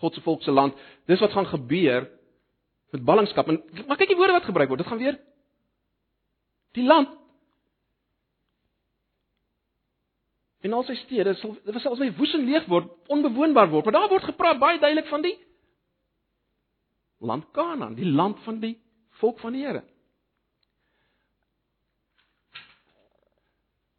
[0.00, 0.74] God se volk se land.
[1.06, 2.08] Dis wat gaan gebeur
[2.90, 3.48] met ballingskap.
[3.48, 4.80] En maar kyk die woorde wat gebruik word.
[4.80, 5.18] Dit gaan weer
[6.72, 7.08] die land
[10.66, 13.86] en al sy stede sal dit was alswy woes en leeg word, onbewoonbaar word.
[13.86, 15.36] Maar daar word gepraat baie duidelik van die
[17.18, 18.76] land Kanaan, die land van die
[19.18, 19.82] volk van die Here.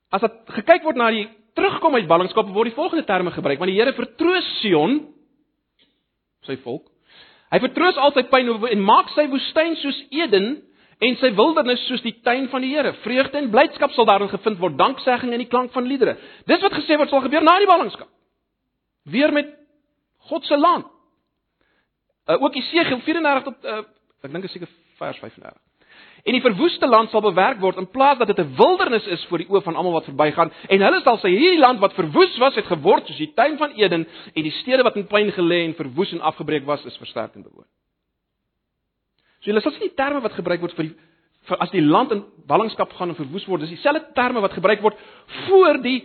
[0.09, 3.71] As dit gekyk word na die terugkom uit ballingskap word die volgende terme gebruik want
[3.71, 5.01] die Here vertroos Sion
[6.47, 6.87] sy volk.
[7.49, 10.57] Hy vertroos al sy pyn en maak sy woestyn soos Eden
[10.99, 12.93] en sy wildernis soos die tuin van die Here.
[13.05, 16.17] Vreugde en blydskap sal daarin gevind word, danksegging en die klank van liedere.
[16.49, 18.09] Dis wat gesê word sal gebeur na die ballingskap.
[19.09, 19.53] Weer met
[20.29, 20.85] God se land.
[22.27, 23.81] Uh, ook Jesegiel 34 tot uh,
[24.27, 25.57] ek dink is seker vers 35.
[26.27, 29.39] En die verwoeste land sal bewerk word in plaas dat dit 'n wildernis is voor
[29.39, 32.55] die oë van almal wat verbygaan en hulle sal sê hierdie land wat verwoes was
[32.55, 35.75] het geword soos die tuin van Eden en die stede wat in pyn gelê en
[35.75, 37.65] verwoes en afgebreek was is versterk en bewoon.
[39.39, 40.95] So julle sal sien die terme wat gebruik word vir die
[41.49, 44.81] vir as die land in ballingskap gaan en verwoes word, dis dieselfde terme wat gebruik
[44.83, 44.99] word
[45.47, 46.01] voor die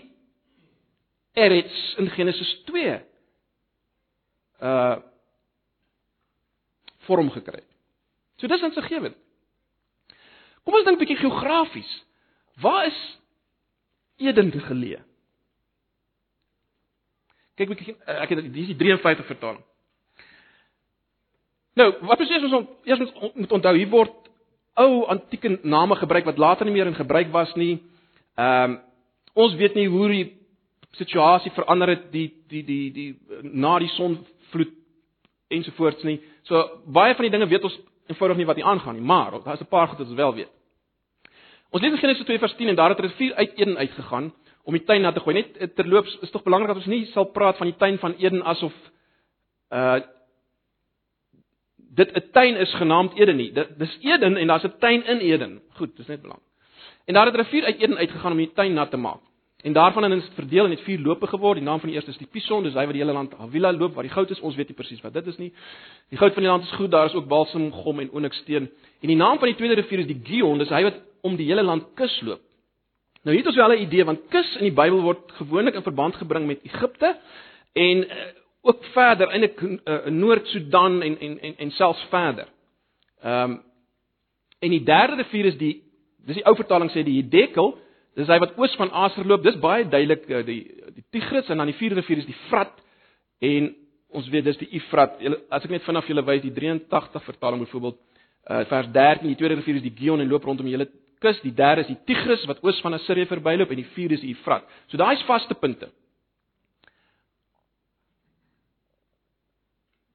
[1.35, 2.95] Eretz in Genesis 2.
[4.63, 4.97] Uh
[7.05, 7.61] vorm gekry.
[8.41, 9.13] So dis word.
[10.65, 11.91] Kom ons dink 'n bietjie geografies.
[12.63, 13.01] Waar is
[14.17, 15.03] Eden geleë?
[17.59, 19.63] Kyk bietjie ek het dis die 53 vertaling.
[21.75, 23.03] Nou, wat presies ons eers
[23.35, 24.15] moet onthou, hier word
[24.79, 27.79] ou antieke name gebruik wat later nie meer in gebruik was nie.
[28.39, 28.81] Ehm um,
[29.35, 30.27] ons weet nie hoe die
[30.95, 33.09] situasie verander het die die die die
[33.43, 34.71] na die sonvloed
[35.51, 36.21] ensovoorts nie.
[36.47, 39.61] So baie van die dinge weet ons eenvoudig nie wat hier aangaan nie, maar daar's
[39.61, 40.53] 'n paar goed wat ons wel weet.
[41.71, 44.33] Ons lees in Genesis 2 vers 10 en daar het rivier uit Eden uitgegaan
[44.65, 45.35] om die tuin na te gooi.
[45.35, 48.15] Net eh, terloops is tog belangrik dat ons nie sal praat van die tuin van
[48.19, 48.73] Eden asof
[49.71, 50.01] uh
[51.95, 53.53] dit 'n tuin is genaamd Eden nie.
[53.53, 55.63] Dit dis Eden en daar's 'n tuin in Eden.
[55.77, 56.47] Goed, dis net belangrik.
[57.07, 59.21] En daar het 'n rivier uit Eden uitgegaan om die tuin nat te maak.
[59.65, 61.57] En daarvan is dit verdeel en het vier lope geword.
[61.57, 63.73] Die naam van die eerste is die Pison, dis hy wat die hele land Havila
[63.73, 64.41] loop waar die goud is.
[64.41, 65.53] Ons weet nie presies wat dit is nie.
[66.09, 68.71] Die goud van die land is goed, daar is ook balsam, gom en onyksteen.
[69.01, 71.47] En die naam van die tweede rivier is die Gihon, dis hy wat om die
[71.47, 72.41] hele land kus loop.
[73.25, 75.83] Nou hier het ons wel 'n idee want kus in die Bybel word gewoonlik in
[75.83, 77.17] verband gebring met Egipte
[77.73, 78.13] en uh,
[78.65, 82.49] ook verder in uh, Noord-Sudan en en en en selfs verder.
[83.23, 83.63] Ehm um,
[84.65, 85.83] en die derde rivier is die
[86.25, 87.75] dis die ou vertaling sê die Hiddekel,
[88.17, 89.43] dis hy wat oos van Aser loop.
[89.45, 90.63] Dis baie duidelik uh, die
[90.97, 92.73] die Tigris en dan die vierde rivier is die Frat
[93.45, 93.75] en
[94.15, 95.19] ons weet dis die Efrat.
[95.51, 99.59] As ek net vir julle wys die 83 vertaling byvoorbeeld uh, vers 13 die tweede
[99.59, 100.89] rivier is die Gihon en loop rondom hele
[101.21, 104.25] kus, die derde is die Tigris wat oos van Assirië verbyloop en die vierde is
[104.25, 104.65] die Efrat.
[104.89, 105.91] So daai is vaste punte.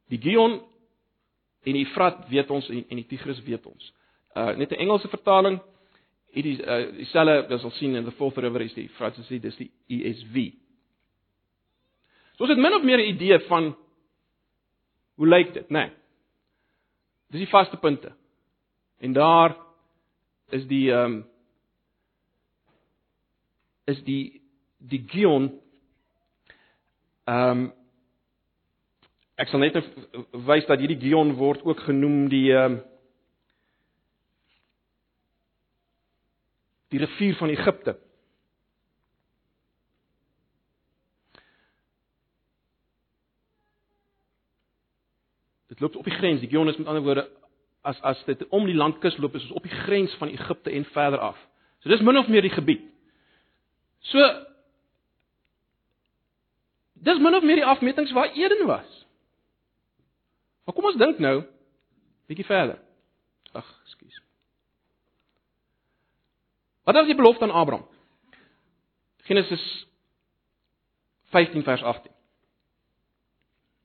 [0.10, 0.62] Die Gihon
[1.64, 3.94] en die Efrat weet ons en, en die Tigris weet ons.
[4.36, 5.60] Uh net 'n Engelse vertaling
[6.34, 9.28] het die uh dieselfde as ons sien in the fourth river is die Efrat as
[9.28, 10.54] dit is die ESV.
[12.38, 13.76] So ons het min of meer 'n idee van
[15.16, 15.80] hoe lyk dit, né?
[15.80, 15.92] Nee.
[17.30, 18.14] Dis die vaste punte.
[19.00, 19.58] En daar
[20.50, 21.26] is die ehm um,
[23.86, 24.42] is die
[24.78, 25.52] die Gion
[27.26, 27.74] ehm um,
[29.40, 29.78] ek sal net
[30.48, 32.80] wys dat hierdie Gion word ook genoem die ehm
[36.90, 37.94] die rivier van Egipte.
[45.70, 47.28] Dit loop op die grens, die Gion is met ander woorde
[47.86, 50.86] as as dit om die landkus loop is ons op die grens van Egipte en
[50.96, 51.38] verder af.
[51.80, 52.82] So dis min of meer die gebied.
[54.12, 54.26] So
[56.94, 58.99] dis min of meer die afmetings waar Eden was.
[60.70, 61.40] Maar kom ons dink nou
[62.30, 62.76] bietjie verder.
[63.58, 64.20] Ag, ekskuus.
[66.86, 67.88] Wat was die belofte aan Abraham?
[69.26, 69.64] Genesis
[71.34, 72.14] 15 vers 18.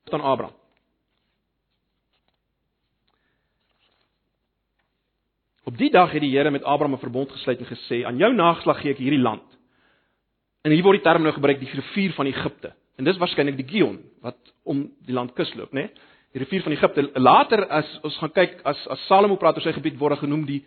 [0.05, 0.61] Tot aan Abraham.
[5.64, 8.35] Op die dag het die Here met Abraham 'n verbond gesluit en gesê: "Aan jou
[8.35, 9.57] nageslag gee ek hierdie land."
[10.62, 12.75] En hier word die term nou gebruik die rivier van Egipte.
[12.97, 15.81] En dis waarskynlik die Gihon wat om die land kus loop, né?
[15.81, 15.90] Nee?
[16.35, 17.11] Die rivier van Egipte.
[17.14, 20.64] Later as ons gaan kyk as as Salomo praat oor sy gebied word genoem die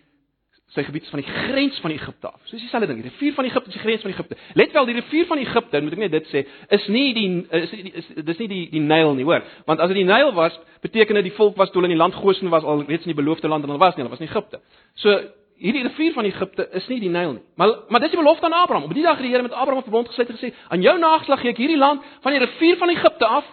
[0.76, 2.40] sy gebied is van die grens van Egipte af.
[2.46, 3.00] So dis dieselfde ding.
[3.02, 4.38] Die rivier van Egipte is die grens van Egipte.
[4.60, 6.44] Let wel, die rivier van Egipte, moet ek net dit sê,
[6.76, 7.28] is nie die
[7.60, 9.44] is, is, is dis nie die die Nyl nie, hoor.
[9.68, 12.16] Want as dit die Nyl was, beteken dit die volk was toe in die land
[12.20, 14.28] Goshen was al reeds in die beloofde land en hulle was nie, hulle was in
[14.28, 14.60] Egipte.
[15.04, 15.16] So
[15.64, 17.46] hierdie rivier van Egipte is nie die Nyl nie.
[17.56, 18.90] Maar maar dis die belofte aan Abraham.
[18.92, 21.00] Op die dag het die Here met Abraham 'n verbond gesluit en gesê: "Aan jou
[21.00, 23.48] nageslag gee ek hierdie land van die rivier van Egipte af."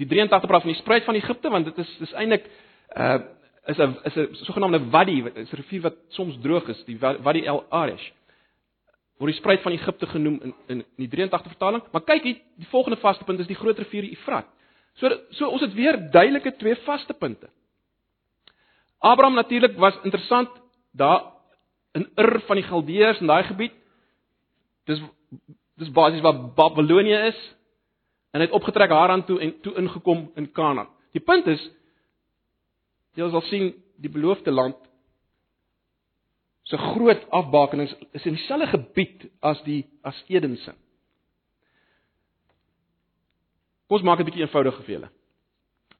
[0.00, 2.48] Die 83 praat van die spruit van Egipte want dit is dis eintlik
[2.96, 3.20] uh
[3.68, 7.64] is 'n is 'n sogenaamde wadi, 'n rivier wat soms droog is, die Wadi El
[7.68, 8.12] Arish.
[9.18, 12.66] Word die spruit van Egipte genoem in in die 83 vertaling, maar kyk hier, die
[12.66, 14.46] volgende vaste punt is die groot rivier Efrat.
[14.94, 17.48] So so ons het weer duidelike twee vaste punte.
[18.98, 20.48] Abraham natuurlik was interessant
[20.92, 21.22] daar
[21.92, 23.72] in Ur van die Galdeërs in daai gebied.
[24.84, 25.00] Dis
[25.76, 27.56] dis basies waar Babilonie is
[28.30, 30.88] en hy het opgetrek Haran toe en toe ingekom in Kanaan.
[31.12, 31.70] Die punt is
[33.18, 34.78] Jy sal sien die beloofde land
[36.70, 40.76] se groot afbakenings is in dieselfde gebied as die as Edense.
[43.88, 45.10] Kom ons maak dit 'n bietjie eenvoudiger vir julle.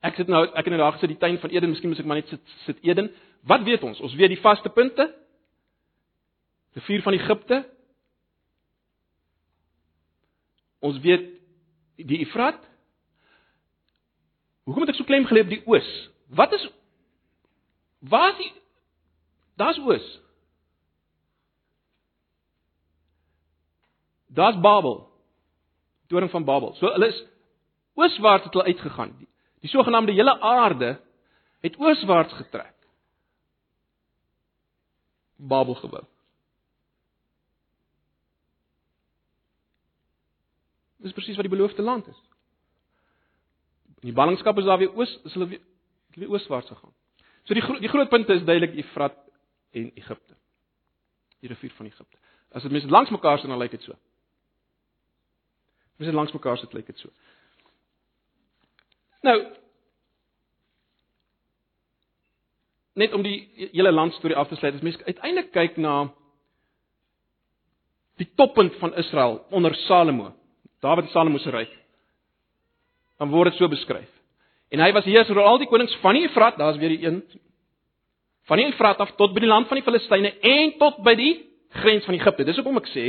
[0.03, 2.07] Ek sit nou ek het nou daar gesit die tuin van Eden, miskien moet ek
[2.07, 3.11] maar net sit sit Eden.
[3.43, 4.01] Wat weet ons?
[4.01, 5.15] Ons weet die vaste punte.
[6.75, 7.69] Die vuur van Egipte.
[10.81, 11.40] Ons weet
[12.07, 12.61] die Efrat.
[14.65, 15.91] Hoekom het ek so klem gelê op die oos?
[16.29, 16.69] Wat is
[18.01, 18.53] Waar is die
[19.61, 20.21] Daar's oos.
[24.27, 25.09] Daar's Babel.
[26.07, 26.73] Toring van Babel.
[26.75, 27.19] So hulle is
[27.95, 29.13] ooswaarts het hulle uitgegaan.
[29.19, 29.29] Die,
[29.61, 30.95] die sogenaamde hele aarde
[31.61, 32.75] het ooswaarts getrek.
[35.37, 36.05] Babel gebou.
[41.01, 42.21] Dis presies wat die beloofde land is.
[44.01, 45.63] In die ballingskap is daar weer oos, is hulle weer,
[46.17, 46.95] weer ooswaarts gegaan.
[47.45, 49.17] So die die groot punt is duidelik Efrat
[49.77, 50.37] en Egipte.
[51.41, 52.19] Die rivier van Egipte.
[52.53, 53.97] As dit mense langs mekaar sien, dan lyk dit so.
[56.01, 57.13] Mense langs mekaar sit, lyk dit so.
[59.23, 59.37] Nou
[63.01, 65.95] net om die hele landstorie af te sluit, as mense uiteindelik kyk na
[68.21, 70.35] die toppunt van Israel onder Salomo,
[70.81, 71.73] Dawid en Salomo se ryk,
[73.19, 74.09] dan word dit so beskryf.
[74.71, 77.23] En hy was heers oor al die konings van die Efrat, daar's weer die een
[78.49, 81.35] van die Efrat af tot by die land van die Filistyne en tot by die
[81.83, 82.47] grens van Egipte.
[82.49, 83.07] Dis hoekom ek sê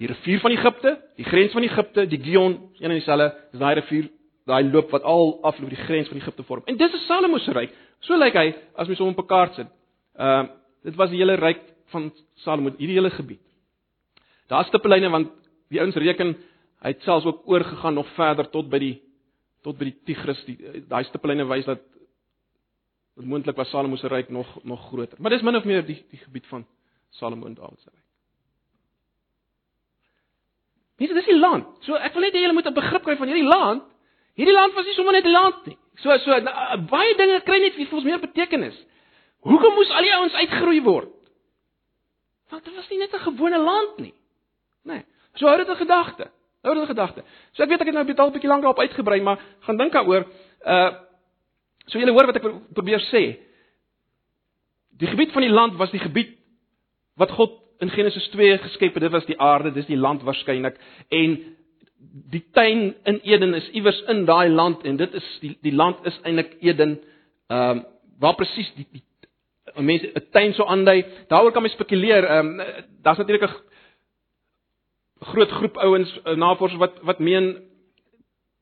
[0.00, 3.74] die rivier van Egipte, die grens van Egipte, die Gion, een en dieselfde, is daai
[3.80, 4.08] rivier,
[4.48, 6.62] daai loop wat al afloop die grens van Egipte vorm.
[6.66, 7.74] En dis 'n Salomo se ryk.
[8.00, 9.66] So lyk hy as mens hom op 'n kaart sit.
[10.18, 10.48] Ehm uh,
[10.84, 11.60] dit was die hele ryk
[11.92, 13.40] van Salomo, hierdie hele gebied.
[14.48, 15.28] Daar's stippellyne want
[15.68, 16.36] die ouens reken
[16.80, 18.96] hy het selfs ook oorgegaan nog verder tot by die
[19.62, 20.40] tot by die Tigris.
[20.88, 21.82] Daai stippellyne wys dat
[23.16, 25.18] dit moontlik was Salomo se ryk nog nog groter.
[25.20, 26.66] Maar dis min of meer die die gebied van
[27.10, 28.06] Salomo en Dawid se ryk.
[31.00, 31.68] Mense, dis die land.
[31.84, 33.84] So ek wil net hê julle moet 'n begrip kry van hierdie land.
[34.36, 35.78] Hierdie land was nie sommer net 'n land nie.
[36.02, 38.76] So so uh, baie dinge kry net vir ons meer betekenis.
[39.40, 41.14] Hoekom moes al die ouens uitgeroei word?
[42.50, 44.14] Want dit was nie net 'n gewone land nie.
[44.84, 45.04] Nee.
[45.34, 46.30] So hou dit 'n gedagte.
[46.62, 47.22] Hou dit 'n gedagte.
[47.52, 50.26] So ek weet ek het nou 'n bietjie langer op uitgebrei, maar gaan dink daaroor.
[50.66, 50.90] Uh
[51.86, 53.38] so julle hoor wat ek probeer sê.
[54.98, 56.36] Die gebied van die land was die gebied
[57.16, 59.02] wat God in Genesis 2 geskep het.
[59.02, 60.76] Dit was die aarde, dis die land waarskynlik
[61.08, 61.56] en
[62.30, 66.06] die tuin in Eden is iewers in daai land en dit is die die land
[66.06, 67.00] is eintlik Eden.
[67.48, 67.84] Ehm um,
[68.20, 69.02] waar presies die die
[69.82, 71.04] mense 'n tuin so aandui.
[71.28, 72.24] Daaroor kan mens spekuleer.
[72.24, 72.66] Ehm um,
[73.02, 73.54] daar's natuurlik 'n
[75.20, 77.52] groot groep ouens eh, navorsers wat wat meen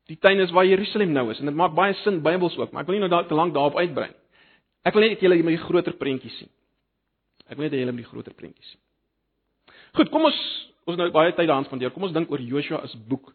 [0.09, 2.83] die tuin is waar Jerusalem nou is en dit maak baie sin Bybels ook, maar
[2.83, 4.09] ek wil nie nou daar te lank daarop uitbrei.
[4.89, 6.51] Ek wil net julle hier met die groter prentjie sien.
[7.49, 8.81] Ek wil net hê julle moet die groter prentjie sien.
[9.99, 10.39] Goed, kom ons
[10.89, 11.93] ons nou baie tyd daaraan spandeer.
[11.93, 13.35] Kom ons dink oor Joshua as boek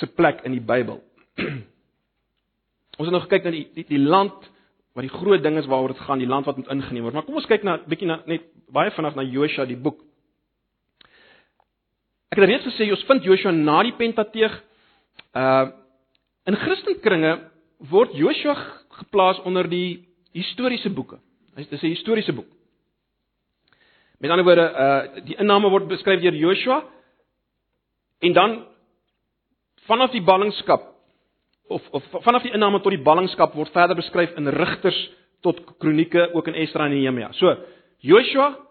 [0.00, 0.98] se plek in die Bybel.
[2.98, 4.50] ons het nou gekyk na die die, die land
[4.96, 7.14] wat die groot ding is waaroor dit gaan, die land wat moet ingeneem word.
[7.14, 10.02] Maar kom ons kyk na bietjie na net baie vinnig na Joshua die boek.
[12.34, 14.54] Ek het reeds gesê jy vind Joshua na die Pentateeg.
[15.34, 15.72] Uh
[16.46, 17.32] in Christenkringe
[17.90, 18.54] word Joshua
[19.00, 21.18] geplaas onder die historiese boeke.
[21.56, 22.46] Dit is 'n historiese boek.
[24.20, 26.84] Met ander woorde, uh die inname word beskryf deur Joshua
[28.20, 28.66] en dan
[29.86, 30.94] vanaf die ballingskap
[31.68, 35.10] of of vanaf die inname tot die ballingskap word verder beskryf in Rigters
[35.42, 37.32] tot Kronieke ook in Esdra en Nehemia.
[37.32, 37.56] So,
[37.98, 38.65] Joshua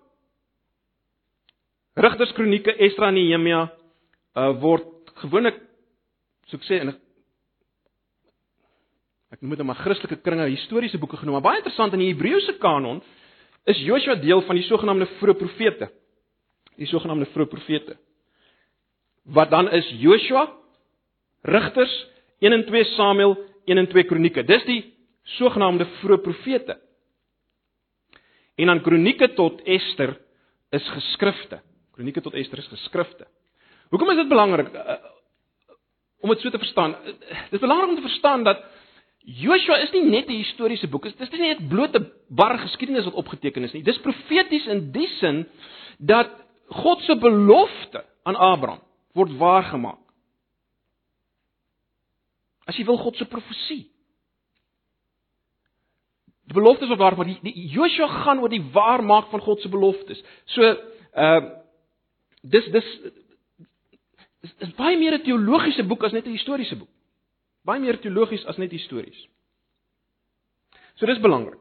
[1.95, 3.65] Rigters, Kronieke, Esdra en Nehemia
[4.36, 5.62] uh word gewoonlik
[6.49, 6.91] so ek sê in
[9.31, 12.58] ek noem dit maar Christelike kringe historiese boeke genoem, maar baie interessant in die Hebreëse
[12.60, 12.99] kanon
[13.71, 15.88] is Joshua deel van die sogenaamde vroeë profete.
[16.75, 17.95] Die sogenaamde vroeë profete.
[19.25, 20.45] Wat dan is Joshua,
[21.47, 21.93] Rigters,
[22.43, 24.43] 1 en 2 Samuel, 1 en 2 Kronieke.
[24.45, 24.81] Dis die
[25.39, 26.75] sogenaamde vroeë profete.
[28.60, 30.13] En dan Kronieke tot Ester
[30.75, 31.63] is geskrifte.
[31.95, 33.27] Kronieke tot Ester is geskrifte.
[33.93, 34.97] Hoekom is dit belangrik uh,
[36.25, 36.95] om dit so te verstaan?
[36.99, 37.13] Uh,
[37.47, 38.63] dit is belangrik om te verstaan dat
[39.25, 43.13] Joshua is nie net 'n historiese boek, dit is nie net blote bar geskiedenis wat
[43.23, 43.84] opgeteken is nie.
[43.84, 45.47] Dis profeties in die sin
[45.97, 46.29] dat
[46.69, 48.81] God se belofte aan Abraham
[49.13, 50.01] word waargemaak.
[52.67, 53.88] As jy wil God se profesie.
[56.45, 60.23] Die beloftes word waargemaak, die, die Joshua gaan oor die waarmaak van God se beloftes.
[60.45, 60.62] So,
[61.13, 61.63] ehm uh,
[62.49, 62.89] dis dis
[64.45, 66.89] is, is baie meer 'n teologiese boek as net 'n historiese boek
[67.65, 69.17] baie meer teologies as net histories.
[70.99, 71.60] So dis belangrik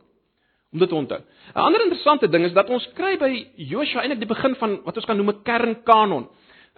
[0.75, 1.21] om dit te onthou.
[1.55, 4.97] 'n Ander interessante ding is dat ons kry by Joshua eintlik die begin van wat
[4.97, 6.29] ons kan noem 'n kernkanon.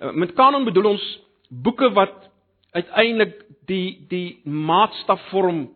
[0.00, 2.30] Uh, met kanon bedoel ons boeke wat
[2.72, 5.70] uiteindelik die die maatstaf vorm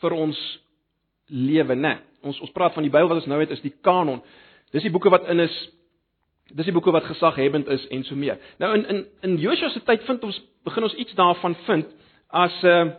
[0.00, 0.38] vir ons
[1.28, 2.00] lewe, né?
[2.22, 4.22] Ons ons praat van die Bybel wat ons nou het is die kanon.
[4.72, 5.70] Dis die boeke wat in is
[6.50, 8.38] dis die boeke wat gesaghebend is en so meer.
[8.58, 11.86] Nou in in in Joshua se tyd vind ons begin ons iets daarvan vind
[12.28, 12.92] as 'n uh,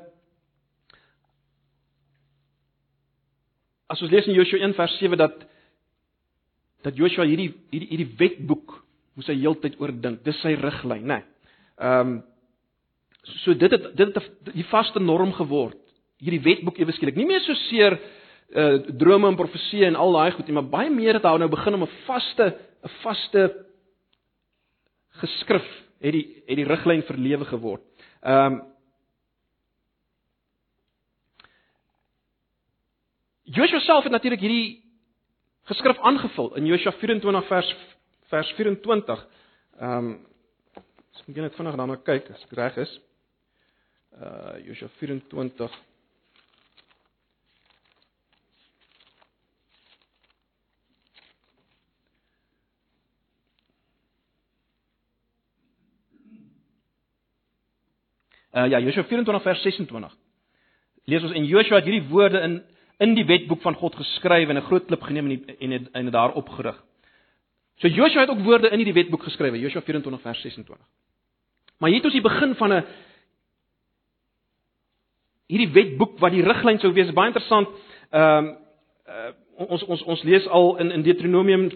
[3.88, 5.46] as ons lees in Joshua 1 vers 7 dat
[6.84, 8.84] dat Joshua hierdie hierdie hierdie wetboek
[9.16, 10.24] moes hy heeltyd oordink.
[10.26, 11.22] Dis sy riglyn, né?
[11.22, 11.24] Nee.
[11.78, 12.24] Ehm um,
[13.24, 15.80] so dit het dit het die vaste norm geword.
[16.20, 17.16] Hierdie wetboek ewe skielik.
[17.16, 18.00] Nie meer so seer
[18.54, 21.50] uh drome en profeseë en al daai goed nie, maar baie meer het hy nou
[21.50, 23.66] begin om 'n vaste 'n vaste
[25.22, 25.66] geskrif
[26.04, 27.84] het die het die riglyn vir lewe geword.
[28.22, 28.62] Ehm um,
[33.44, 34.84] Joshua self het natuurlik hierdie
[35.70, 37.76] geskrif aangevul in Joshua 24 vers
[38.32, 39.28] vers 24.
[39.80, 40.14] Ehm um,
[41.14, 42.94] ek moet net vinnig daarna kyk as ek reg is.
[44.20, 45.72] Uh Joshua 24
[58.54, 60.12] Uh ja, Joshua 24 vers 26.
[61.06, 62.62] Lees ons en Joshua het hierdie woorde in
[63.02, 66.04] in die wetboek van God geskryf en 'n groot klip geneem en en het, en
[66.06, 66.84] het daar opgerig.
[67.76, 70.86] So Joshua het ook woorde in hierdie wetboek geskrywe, Joshua 24 vers 26.
[71.78, 72.86] Maar hier het ons die begin van 'n
[75.48, 77.68] hierdie wetboek wat die riglyn sou wees, baie interessant.
[78.12, 78.58] Ehm um,
[79.08, 79.32] uh,
[79.70, 81.72] ons ons ons lees al in in Deuteronomium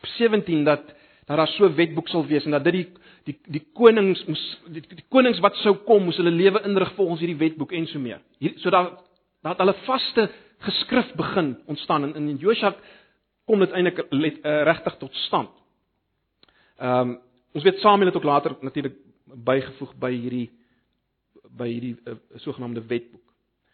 [0.00, 0.94] 17 dat
[1.26, 2.88] dat daar so 'n wetboek sal wees en dat dit die
[3.24, 7.22] die die konings moes die, die konings wat sou kom moes hulle lewe inrig volgens
[7.24, 8.20] hierdie wetboek en so meer.
[8.38, 8.90] Hier so daar
[9.44, 10.28] daar het hulle vaste
[10.64, 12.74] geskrif begin ontstaan en in Josua
[13.44, 15.50] kom dit eintlik uh, regtig tot stand.
[16.78, 17.18] Ehm um,
[17.54, 20.48] ons weet Samuel het ook later natuurlik bygevoeg by hierdie
[21.54, 23.22] by hierdie uh, sogenaamde wetboek.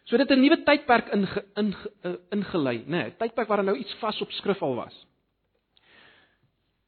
[0.03, 1.73] So dit 'n nuwe tydperk in in
[2.05, 5.05] uh, ingelei, nê, nee, tydperk waar nou iets vas op skrif al was.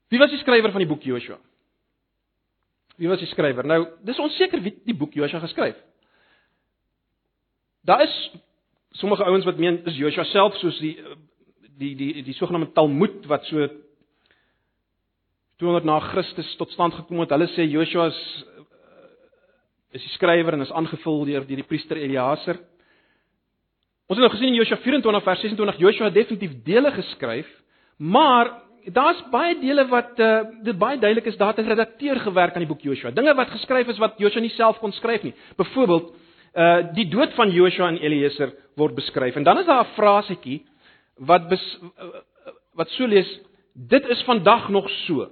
[0.09, 1.39] Wie was die skrywer van die boek Joshua?
[2.97, 3.65] Wie was die skrywer?
[3.65, 5.77] Nou, dis onseker wie die boek Joshua geskryf.
[7.83, 8.13] Daar is
[8.99, 10.95] sommige ouens wat meen dis Joshua self soos die
[11.79, 13.67] die die die, die sogenaamde Talmud wat so
[15.61, 17.33] 200 na Christus tot stand gekom het.
[17.33, 18.21] Hulle sê Joshua is
[19.93, 22.57] is die skrywer en is aangevul deur deur die priester Eliaser.
[24.09, 27.49] Ons het nou gesien in Joshua 24 vers 26 Joshua het definitief dele geskryf,
[27.97, 32.53] maar daar's baie dele wat uh, dit baie duidelik is daar het 'n redakteur gewerk
[32.53, 33.11] aan die boek Joshua.
[33.11, 35.33] Dinge wat geskryf is wat Joshua nie self kon skryf nie.
[35.55, 36.13] Byvoorbeeld,
[36.53, 39.35] uh die dood van Joshua en Eliezer word beskryf.
[39.35, 40.65] En dan is daar 'n frasetjie
[41.17, 41.79] wat bes,
[42.73, 43.39] wat so lees,
[43.73, 45.29] dit is vandag nog so.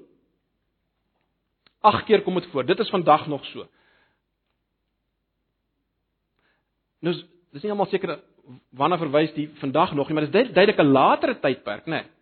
[1.82, 2.66] Ag keer kom dit voor.
[2.66, 3.68] Dit is vandag nog so.
[7.00, 7.16] Nou
[7.52, 8.20] dis nie almal seker
[8.70, 11.90] waarna verwys die vandag nog nie, maar dis duidelik 'n latere tydperk, né?
[11.90, 12.21] Nee.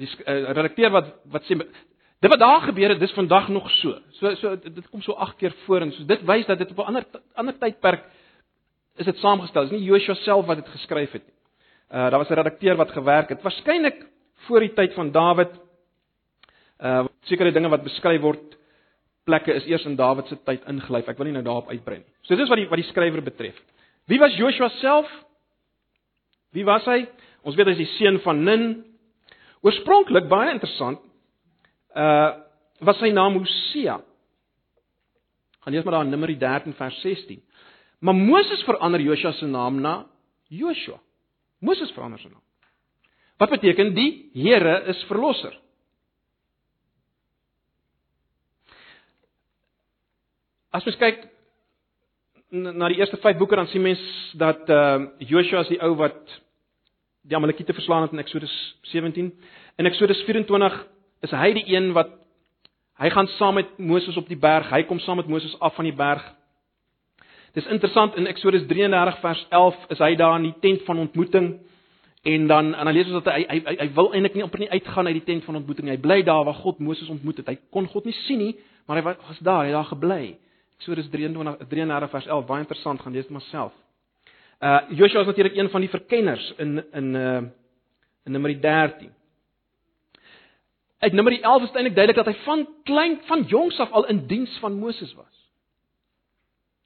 [0.00, 3.98] Die uh, redakteur wat wat sê dit wat daar gebeur het, dis vandag nog so.
[4.18, 6.78] So so dit kom so 8 keer voor en so dit wys dat dit op
[6.78, 8.04] 'n ander ander tydperk
[8.96, 9.68] is dit saamgestel.
[9.68, 11.36] Dis nie Joshua self wat dit geskryf het nie.
[11.90, 14.06] Uh daar was 'n redakteur wat gewerk het, waarskynlik
[14.46, 15.52] voor die tyd van Dawid.
[16.80, 18.58] Uh sekere dinge wat beskryf word
[19.24, 21.08] plekke is eers in Dawid se tyd ingelyf.
[21.08, 22.12] Ek wil nie nou daarop uitbrei nie.
[22.22, 23.58] So dis wat die wat die skrywer betref.
[24.06, 25.10] Wie was Joshua self?
[26.52, 27.06] Wie was hy?
[27.42, 28.84] Ons weet hy is die seun van Nun.
[29.62, 31.02] Oorspronklik baie interessant.
[31.94, 32.40] Uh
[32.82, 34.00] was sy naam Hosea.
[35.62, 37.38] Gaan lees maar daar in Numeri 13 vers 16.
[38.02, 40.06] Maar Moses verander Joshua se naam na
[40.48, 40.98] Joshua.
[41.58, 42.42] Moses verander sy naam.
[43.38, 45.54] Wat beteken die Here is verlosser?
[50.72, 51.22] As mens kyk
[52.50, 54.02] na die eerste 5 boeke dan sien mens
[54.38, 56.18] dat uh Joshua is die ou wat
[57.22, 59.32] die Amalekiete verslaan het in Eksodus 17.
[59.76, 60.86] In Eksodus 24
[61.20, 62.10] is hy die een wat
[62.98, 64.70] hy gaan saam met Moses op die berg.
[64.70, 66.22] Hy kom saam met Moses af van die berg.
[67.54, 71.52] Dis interessant in Eksodus 33 vers 11 is hy daar in die tent van ontmoeting
[72.22, 74.62] en dan en dan lees ons dat hy hy hy, hy wil eintlik nie amper
[74.62, 75.90] nie uitgaan uit die tent van ontmoeting.
[75.90, 77.50] Hy bly daar waar God Moses ontmoet het.
[77.50, 78.54] Hy kon God nie sien nie,
[78.86, 80.22] maar hy was daar, hy het daar gebly.
[80.80, 83.81] Eksodus 23 33 vers 11, baie interessant, gaan lees dit maar self.
[84.62, 87.42] Uh Joshua is natuurlik een van die verkenners in in uh
[88.24, 89.10] in Numeri 13.
[90.98, 94.26] Uit Numeri 11 is eintlik duidelik dat hy van klein van jongs af al in
[94.26, 95.50] diens van Moses was.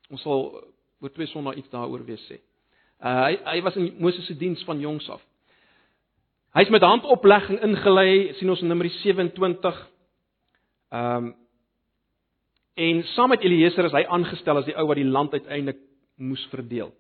[0.09, 0.65] Ons sal
[1.01, 2.41] oor twee sonder iets daaroor weer sê.
[3.05, 5.21] Uh hy hy was in Moses se diens van jongs af.
[6.57, 9.89] Hy's met handoplegging ingelei, sien ons in Numeri 27.
[10.89, 11.35] Ehm um,
[12.77, 15.79] En saam met Eliezer is hy aangestel as die ou wat die land uiteindelik
[16.21, 16.91] moes verdeel.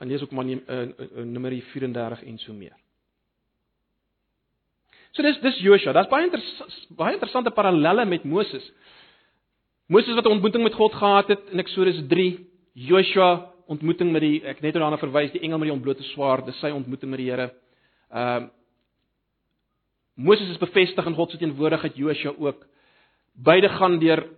[0.00, 2.72] Gaan lees ook maar in uh, uh, Numeri 34 en so meer.
[5.12, 5.92] So dis dis Joshua.
[5.92, 6.40] Daar's baie inter
[6.96, 8.64] baie interessante parallelle met Moses.
[9.86, 14.40] Moses wat 'n ontmoeting met God gehad het in Eksodus 3, Joshua ontmoeting met die
[14.44, 17.30] ek net daarna verwys die engel met die ontblote swaard, dis sy ontmoeting met die
[17.30, 17.52] Here.
[18.10, 18.48] Ehm uh,
[20.14, 22.66] Moses is bevestig in God se teenwoordigheid, Joshua ook.
[23.32, 24.28] Beide gaan deur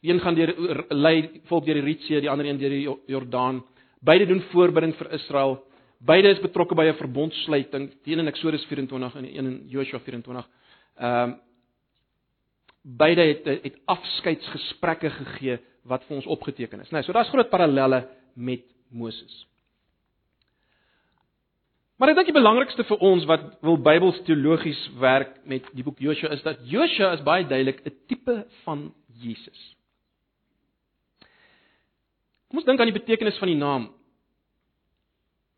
[0.00, 3.64] een gaan deur lei volk deur die Rietsee, die ander een deur die Jordaan.
[4.04, 5.56] Beide doen voorbereiding vir Israel.
[6.04, 9.68] Beide is betrokke by 'n verbondsluiting, die een in Eksodus 24 en die een in
[9.68, 10.48] Joshua 24.
[10.96, 11.36] Ehm uh,
[12.84, 16.90] beide het het afskeidsgesprekke gegee wat vir ons opgeteken is.
[16.90, 19.46] Nou, so daar's groot parallelle met Moses.
[21.96, 25.98] Maar ek dink die belangrikste vir ons wat wil Bybels teologies werk met die boek
[26.02, 29.73] Josua is dat Josua is baie duidelik 'n tipe van Jesus.
[32.54, 33.88] Kom ons dink aan die betekenis van die naam.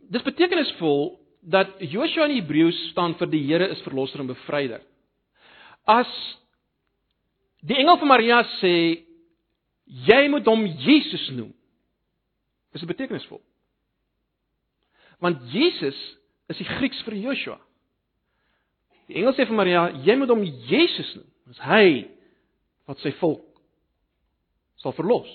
[0.08, 1.10] Dis betekenisvol
[1.44, 4.80] dat Josua in Hebreëus staan vir die Here is verlosser en bevryder.
[5.84, 6.08] As
[7.60, 8.72] die engel van Maria sê
[10.08, 11.52] jy moet hom Jesus noem.
[12.72, 13.44] Dis betekenisvol.
[15.20, 16.00] Want Jesus
[16.48, 17.60] is die Grieks vir Joshua.
[19.12, 21.28] Die engel sê vir Maria, jy moet hom Jesus noem.
[21.52, 21.88] Dis hy
[22.88, 23.44] wat sy volk
[24.80, 25.28] sal verlos.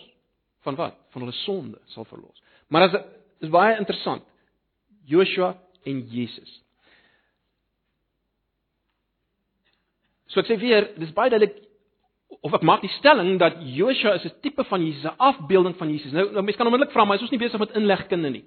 [0.62, 0.97] Van wat?
[1.09, 2.43] Van hulle sonde sal verlos.
[2.68, 2.99] Maar as
[3.41, 4.24] is baie interessant.
[5.09, 6.62] Joshua en Jesus.
[10.32, 11.57] So ek sê weer, dis baie duidelik
[12.41, 15.89] of ek maak die stelling dat Joshua is 'n tipe van Jesus, 'n afbeelding van
[15.91, 16.12] Jesus.
[16.12, 18.45] Nou, nou mense kan onmiddellik vra, maar is ons nie besig met inlegkunde nie?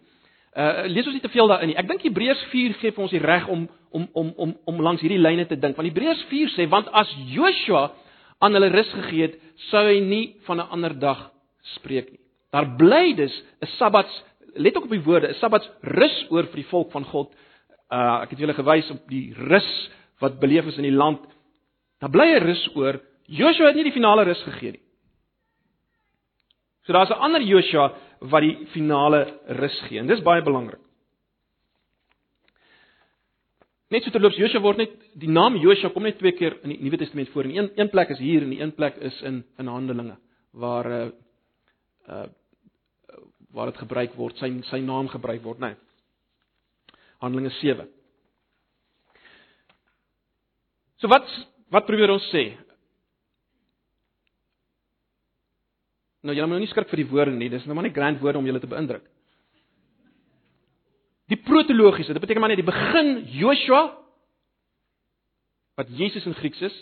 [0.56, 1.76] Uh lees ons nie te veel daarin nie.
[1.76, 5.00] Ek dink Hebreërs 4 gee vir ons die reg om om om om om langs
[5.00, 5.76] hierdie lyne te dink.
[5.76, 7.90] Want Hebreërs 4 sê want as Joshua
[8.38, 9.40] aan hulle rus gegee het,
[9.70, 11.33] sou hy nie van 'n ander dag
[11.78, 12.20] spreek nie.
[12.52, 16.56] Daar bly dus 'n Sabbats, let ook op die woorde, 'n Sabbats rus oor vir
[16.56, 17.34] die volk van God.
[17.90, 19.90] Uh ek het julle gewys op die rus
[20.20, 21.20] wat beleef is in die land.
[22.00, 24.82] Daar bly 'n rus oor Joshua het nie die finale rus gegee nie.
[26.84, 30.80] So daar's 'n ander Joshua wat die finale rus gee en dis baie belangrik.
[33.90, 36.82] Net so terloops Joshua word net die naam Joshua kom net twee keer in die
[36.82, 37.44] Nuwe Testament voor.
[37.44, 40.16] In een een plek is hier en die een plek is in in Handelinge
[40.52, 41.10] waar uh
[42.08, 42.26] uh
[43.54, 45.68] waar dit gebruik word, sy sy naam gebruik word, né?
[45.76, 46.98] Nee.
[47.22, 47.86] Handelinge 7.
[50.98, 51.28] So wat
[51.70, 52.44] wat probeer ons sê?
[56.24, 58.20] Nou julle moet nou nie skrik vir die woorde nie, dis nou maar net grand
[58.22, 59.04] woorde om julle te beïndruk.
[61.32, 63.84] Die protologiese, dit beteken maar net die begin Joshua
[65.78, 66.74] wat Jesus in Grieks is.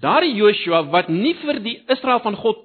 [0.00, 2.62] Daardie Joshua wat nie vir die Israel van God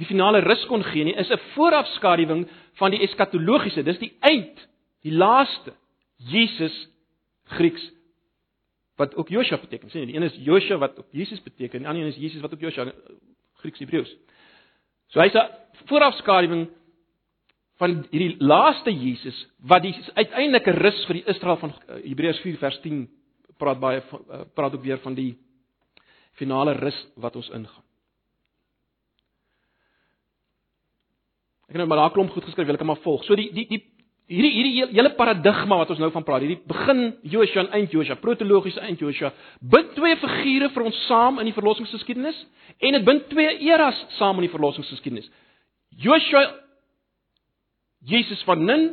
[0.00, 2.48] die finale rus kon gee nie, is 'n voorafskaduwing
[2.80, 4.68] van die eskatologiese, dis die eind,
[5.02, 5.74] die laaste
[6.18, 6.88] Jesus
[7.44, 7.90] Grieks
[8.96, 9.90] wat ook Joshua beteken.
[9.90, 12.40] Sien jy, die een is Joshua wat ook Jesus beteken, die ander een is Jesus
[12.40, 12.92] wat ook Joshua
[13.62, 14.16] Grieks Hebreëus.
[15.08, 15.48] So hy's 'n
[15.86, 16.68] voorafskaduwing
[17.76, 22.58] van hierdie laaste Jesus wat die uiteindelike rus vir die Israel van uh, Hebreërs 4
[22.58, 23.08] vers 10
[23.58, 25.34] praat baie uh, praat ook weer van die
[26.38, 27.84] finale rus wat ons ingaan.
[31.64, 33.24] Ek het nou maar daar klomp goed geskryf, wil ek maar volg.
[33.24, 33.80] So die die die
[34.30, 38.16] hierdie hierdie hele paradigma wat ons nou van praat, hierdie begin Joshua en eind Joshua,
[38.20, 42.44] protologiese eind Joshua, bind twee figure vir ons saam in die verlossingsgeskiedenis
[42.80, 45.30] en dit bind twee eras saam in die verlossingsgeskiedenis.
[46.04, 46.46] Joshua
[48.04, 48.88] Jesus van Nun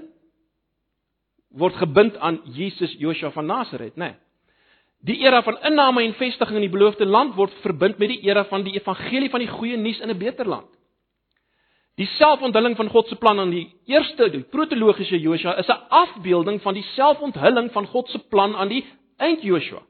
[1.60, 4.14] word gebind aan Jesus Joshua van Nasaret, né?
[4.14, 4.20] Nee.
[5.02, 8.44] Die era van inname en vestiging in die beloofde land word verbind met die era
[8.46, 10.70] van die evangelie van die goeie nuus in 'n beter land.
[11.98, 16.62] Die selfonthulling van God se plan aan die eerste die protologiese Joshua is 'n afbeelding
[16.62, 18.86] van die selfonthulling van God se plan aan die
[19.18, 19.82] eind Joshua.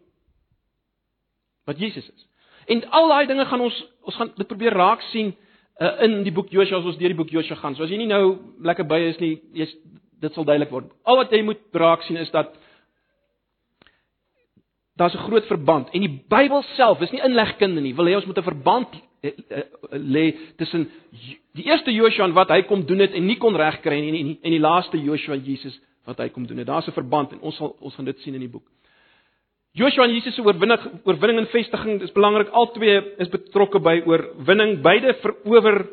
[1.65, 2.27] Wat Jesus is.
[2.65, 5.35] En al daai dinge gaan ons ons gaan dit probeer raak sien
[5.79, 7.75] uh, in die boek Joshua as ons deur die boek Joshua gaan.
[7.75, 9.67] So as jy nie nou lekker by is nie, jy
[10.21, 10.91] dit sal duidelik word.
[11.03, 12.57] Al wat jy moet raak sien is dat
[14.95, 17.95] daar's 'n groot verband en die Bybel self is nie inlegkunde nie.
[17.95, 18.87] Wil hê ons moet 'n verband
[19.21, 20.89] Eh, eh, lê tussen
[21.53, 24.37] die eerste Joshua wat hy kom doen het en nie kon regkry nie en die,
[24.41, 25.75] en die laaste Joshua Jesus
[26.09, 26.65] wat hy kom doen het.
[26.65, 28.65] Daar's 'n verband en ons sal ons gaan dit sien in die boek.
[29.73, 32.49] Joshua en Jesus se oorwinning oorwinning en vestiging is belangrik.
[32.49, 34.81] Albei is betrokke by oorwinning.
[34.81, 35.87] Beide verower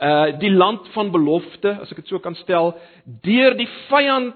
[0.00, 2.78] uh die land van belofte, as ek dit so kan stel,
[3.22, 4.34] deur die vyand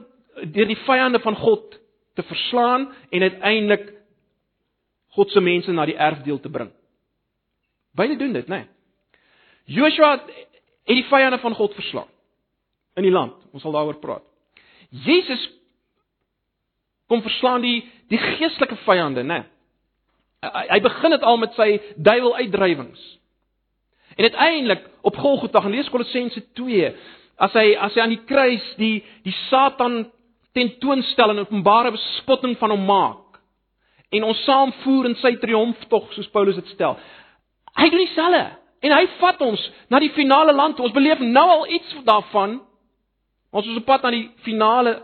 [0.50, 1.78] deur die vyande van God
[2.14, 3.92] te verslaan en uiteindelik
[5.14, 6.70] God se mense na die erfdeel te bring.
[7.94, 8.64] Beide doen dit, né?
[8.64, 8.66] Nee.
[9.64, 10.32] Joshua het
[10.90, 12.10] die vyande van God verslaan
[12.94, 13.38] in die land.
[13.52, 14.24] Ons sal daaroor praat.
[15.04, 15.42] Jesus
[17.06, 19.42] kom verslaan die die geestelike vyande, né?
[19.42, 19.50] Nee.
[20.44, 23.04] Hy, hy begin dit al met sy duiwel uitdrywings.
[24.14, 26.90] En uiteindelik op Golgotha, lees Kolossense 2,
[27.42, 30.04] as hy as hy aan die kruis die die Satan
[30.54, 33.24] tentoonstel en openbare bespotting van hom maak
[34.14, 36.96] en ons saamvoer in sy triomftog soos Paulus dit stel.
[37.74, 38.42] Hy doen dieselfde
[38.84, 40.80] en hy vat ons na die finale land.
[40.80, 42.58] Ons beleef nou al iets daarvan.
[43.54, 44.98] Ons is op pad na die finale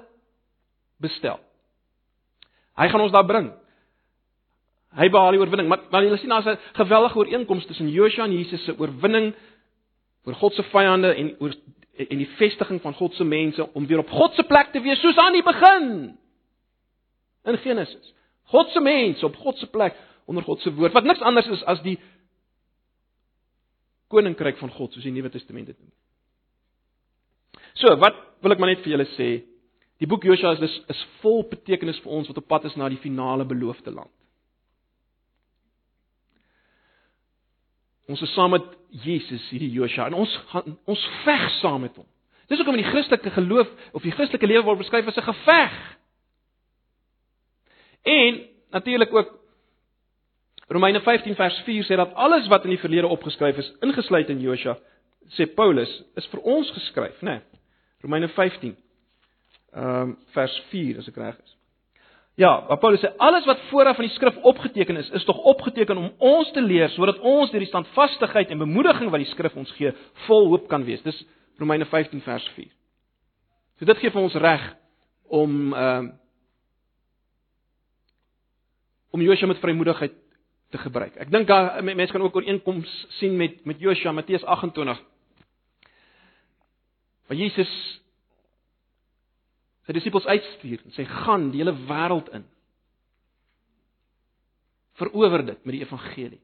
[1.02, 1.40] bestel.
[2.78, 3.50] Hy gaan ons daar bring.
[4.98, 8.32] Hy behaal die oorwinning, maar maar jy sien daar's 'n geweldige ooreenkoms tussen Joshua en
[8.32, 9.34] Jesus se oorwinning
[10.24, 11.54] oor God se vyande en oor
[12.08, 15.00] en die vestiging van God se mense om weer op God se plek te wees
[15.00, 15.90] soos aan die begin.
[17.44, 18.14] In Genesis.
[18.52, 21.64] God se mense op God se plek onder God se woord wat niks anders is
[21.64, 21.98] as die
[24.10, 25.92] koninkryk van God soos die Nuwe Testament dit noem.
[27.78, 29.28] So, wat wil ek maar net vir julle sê?
[30.00, 33.00] Die boek Josua is is vol betekenis vir ons wat op pad is na die
[33.02, 34.12] finale beloofde land.
[38.10, 38.66] Ons is saam met
[39.04, 42.06] Jesus hierdie Josua en ons gaan ons veg saam met hom.
[42.50, 45.76] Dis hoekom in die Christelike geloof of die Christelike lewe word beskryf as 'n geveg.
[48.02, 48.40] En
[48.70, 49.38] natuurlik ook
[50.68, 54.40] Romeine 15 vers 4 sê dat alles wat in die verlede opgeskryf is, ingesluit in
[54.40, 54.78] Josua,
[55.28, 57.30] sê Paulus, is vir ons geskryf, né?
[57.30, 57.40] Nee,
[58.02, 58.76] Romeine 15
[59.72, 61.56] ehm um, vers 4 as ek reg is.
[62.38, 66.12] Ja, Paulus sê alles wat vooraf in die skrif opgeteken is, is tog opgeteken om
[66.18, 69.92] ons te leer sodat ons deur die standvastigheid en bemoediging wat die skrif ons gee,
[70.26, 71.02] vol hoop kan wees.
[71.04, 71.18] Dis
[71.60, 72.70] Romeine 15 vers 4.
[73.78, 74.66] So dit gee vir ons reg
[75.28, 76.16] om ehm uh,
[79.10, 80.12] om Josua met vrymoedigheid
[80.70, 81.16] te gebruik.
[81.18, 85.00] Ek dink daar mense kan ook ooreenkoms sien met met Josua Matteus 28.
[87.26, 87.72] Waar Jesus
[89.90, 92.44] sy disippels uitstuur en sê gaan die hele wêreld in.
[95.00, 96.38] Verower dit met die evangelie.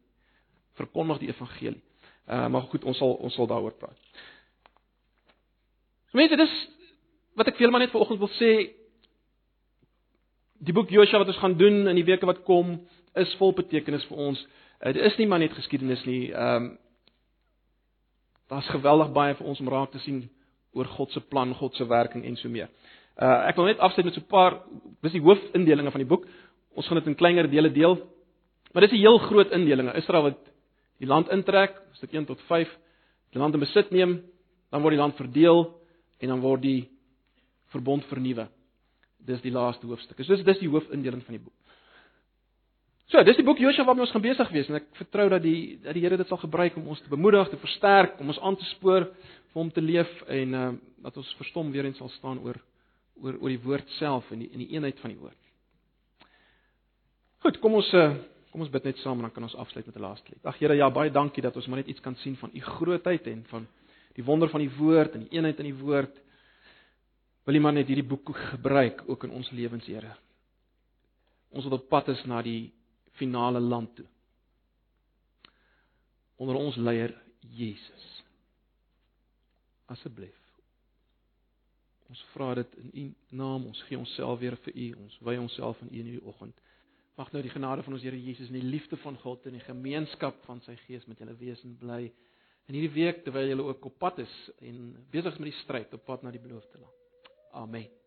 [0.81, 1.83] Verkondig die evangelie.
[2.27, 4.01] Uh maar goed, ons sal ons sal daaroor praat.
[6.11, 6.57] So mense, dis
[7.39, 8.51] wat ek vir julle maar net vanoggend wil sê.
[10.67, 12.81] Die boek Josua wat ons gaan doen in die weke wat kom,
[13.15, 14.43] is vol betekenis vir ons.
[14.81, 16.33] Uh, dit is nie maar net geskiedenis nie.
[16.33, 16.75] Ehm um,
[18.47, 20.21] daar's geweldig baie vir ons om raak te sien
[20.75, 22.71] oor God se plan, God se werking en so meer.
[23.17, 24.61] Uh ek wil net afsluit met so 'n paar
[25.03, 26.27] dis die hoofindelinge van die boek.
[26.75, 27.97] Ons gaan dit in kleiner dele deel.
[28.73, 29.97] Maar dis 'n heel groot indelinge.
[29.97, 30.39] Israel wat
[30.99, 32.69] die land intrek, stuk 1 tot 5,
[33.33, 34.23] die land in besit neem,
[34.71, 35.81] dan word die land verdeel
[36.21, 36.89] en dan word die
[37.67, 38.49] verbond vernuwe.
[39.19, 40.25] Dis die laaste hoofstuk.
[40.25, 41.55] So dis dis die hoofindeling van die boek.
[43.07, 45.79] So, dis die boek Josua waarmee ons gaan besig wees en ek vertrou dat die
[45.79, 48.57] dat die Here dit sal gebruik om ons te bemoedig, te versterk, om ons aan
[48.59, 49.07] te spoor
[49.53, 50.73] vir hom te leef en uh
[51.07, 52.59] dat ons verstom weer eens sal staan oor
[53.23, 55.43] oor oor die woord self en die in die eenheid van die woord.
[57.45, 58.15] Goed, kom ons uh
[58.57, 60.47] kom ons bid net saam en dan kan ons afsluit met 'n laaste lied.
[60.47, 63.27] Ag Here, ja, baie dankie dat ons maar net iets kan sien van u grootheid
[63.27, 63.67] en van
[64.15, 66.17] die wonder van die woord en die eenheid in die woord.
[67.45, 70.17] Wil U maar net hierdie boek gebruik ook in ons lewens, Here.
[71.51, 72.73] Ons wat op pad is na die
[73.13, 74.07] finale land toe.
[76.37, 78.25] Onder ons leier Jesus.
[79.87, 80.46] Asseblief.
[82.09, 83.05] Ons vra dit in U
[83.43, 83.67] naam.
[83.67, 84.87] Ons gee onsself weer vir U.
[85.07, 86.63] Ons wy onsself aan U in hierdie oggend.
[87.17, 89.65] Mag nou die genade van ons Here Jesus en die liefde van God en die
[89.65, 92.03] gemeenskap van sy Gees met julle wees en bly
[92.67, 95.95] in hierdie week terwyl julle ook op pad is en besig is met die stryd
[95.97, 97.33] op pad na die beloofde land.
[97.57, 98.06] Amen.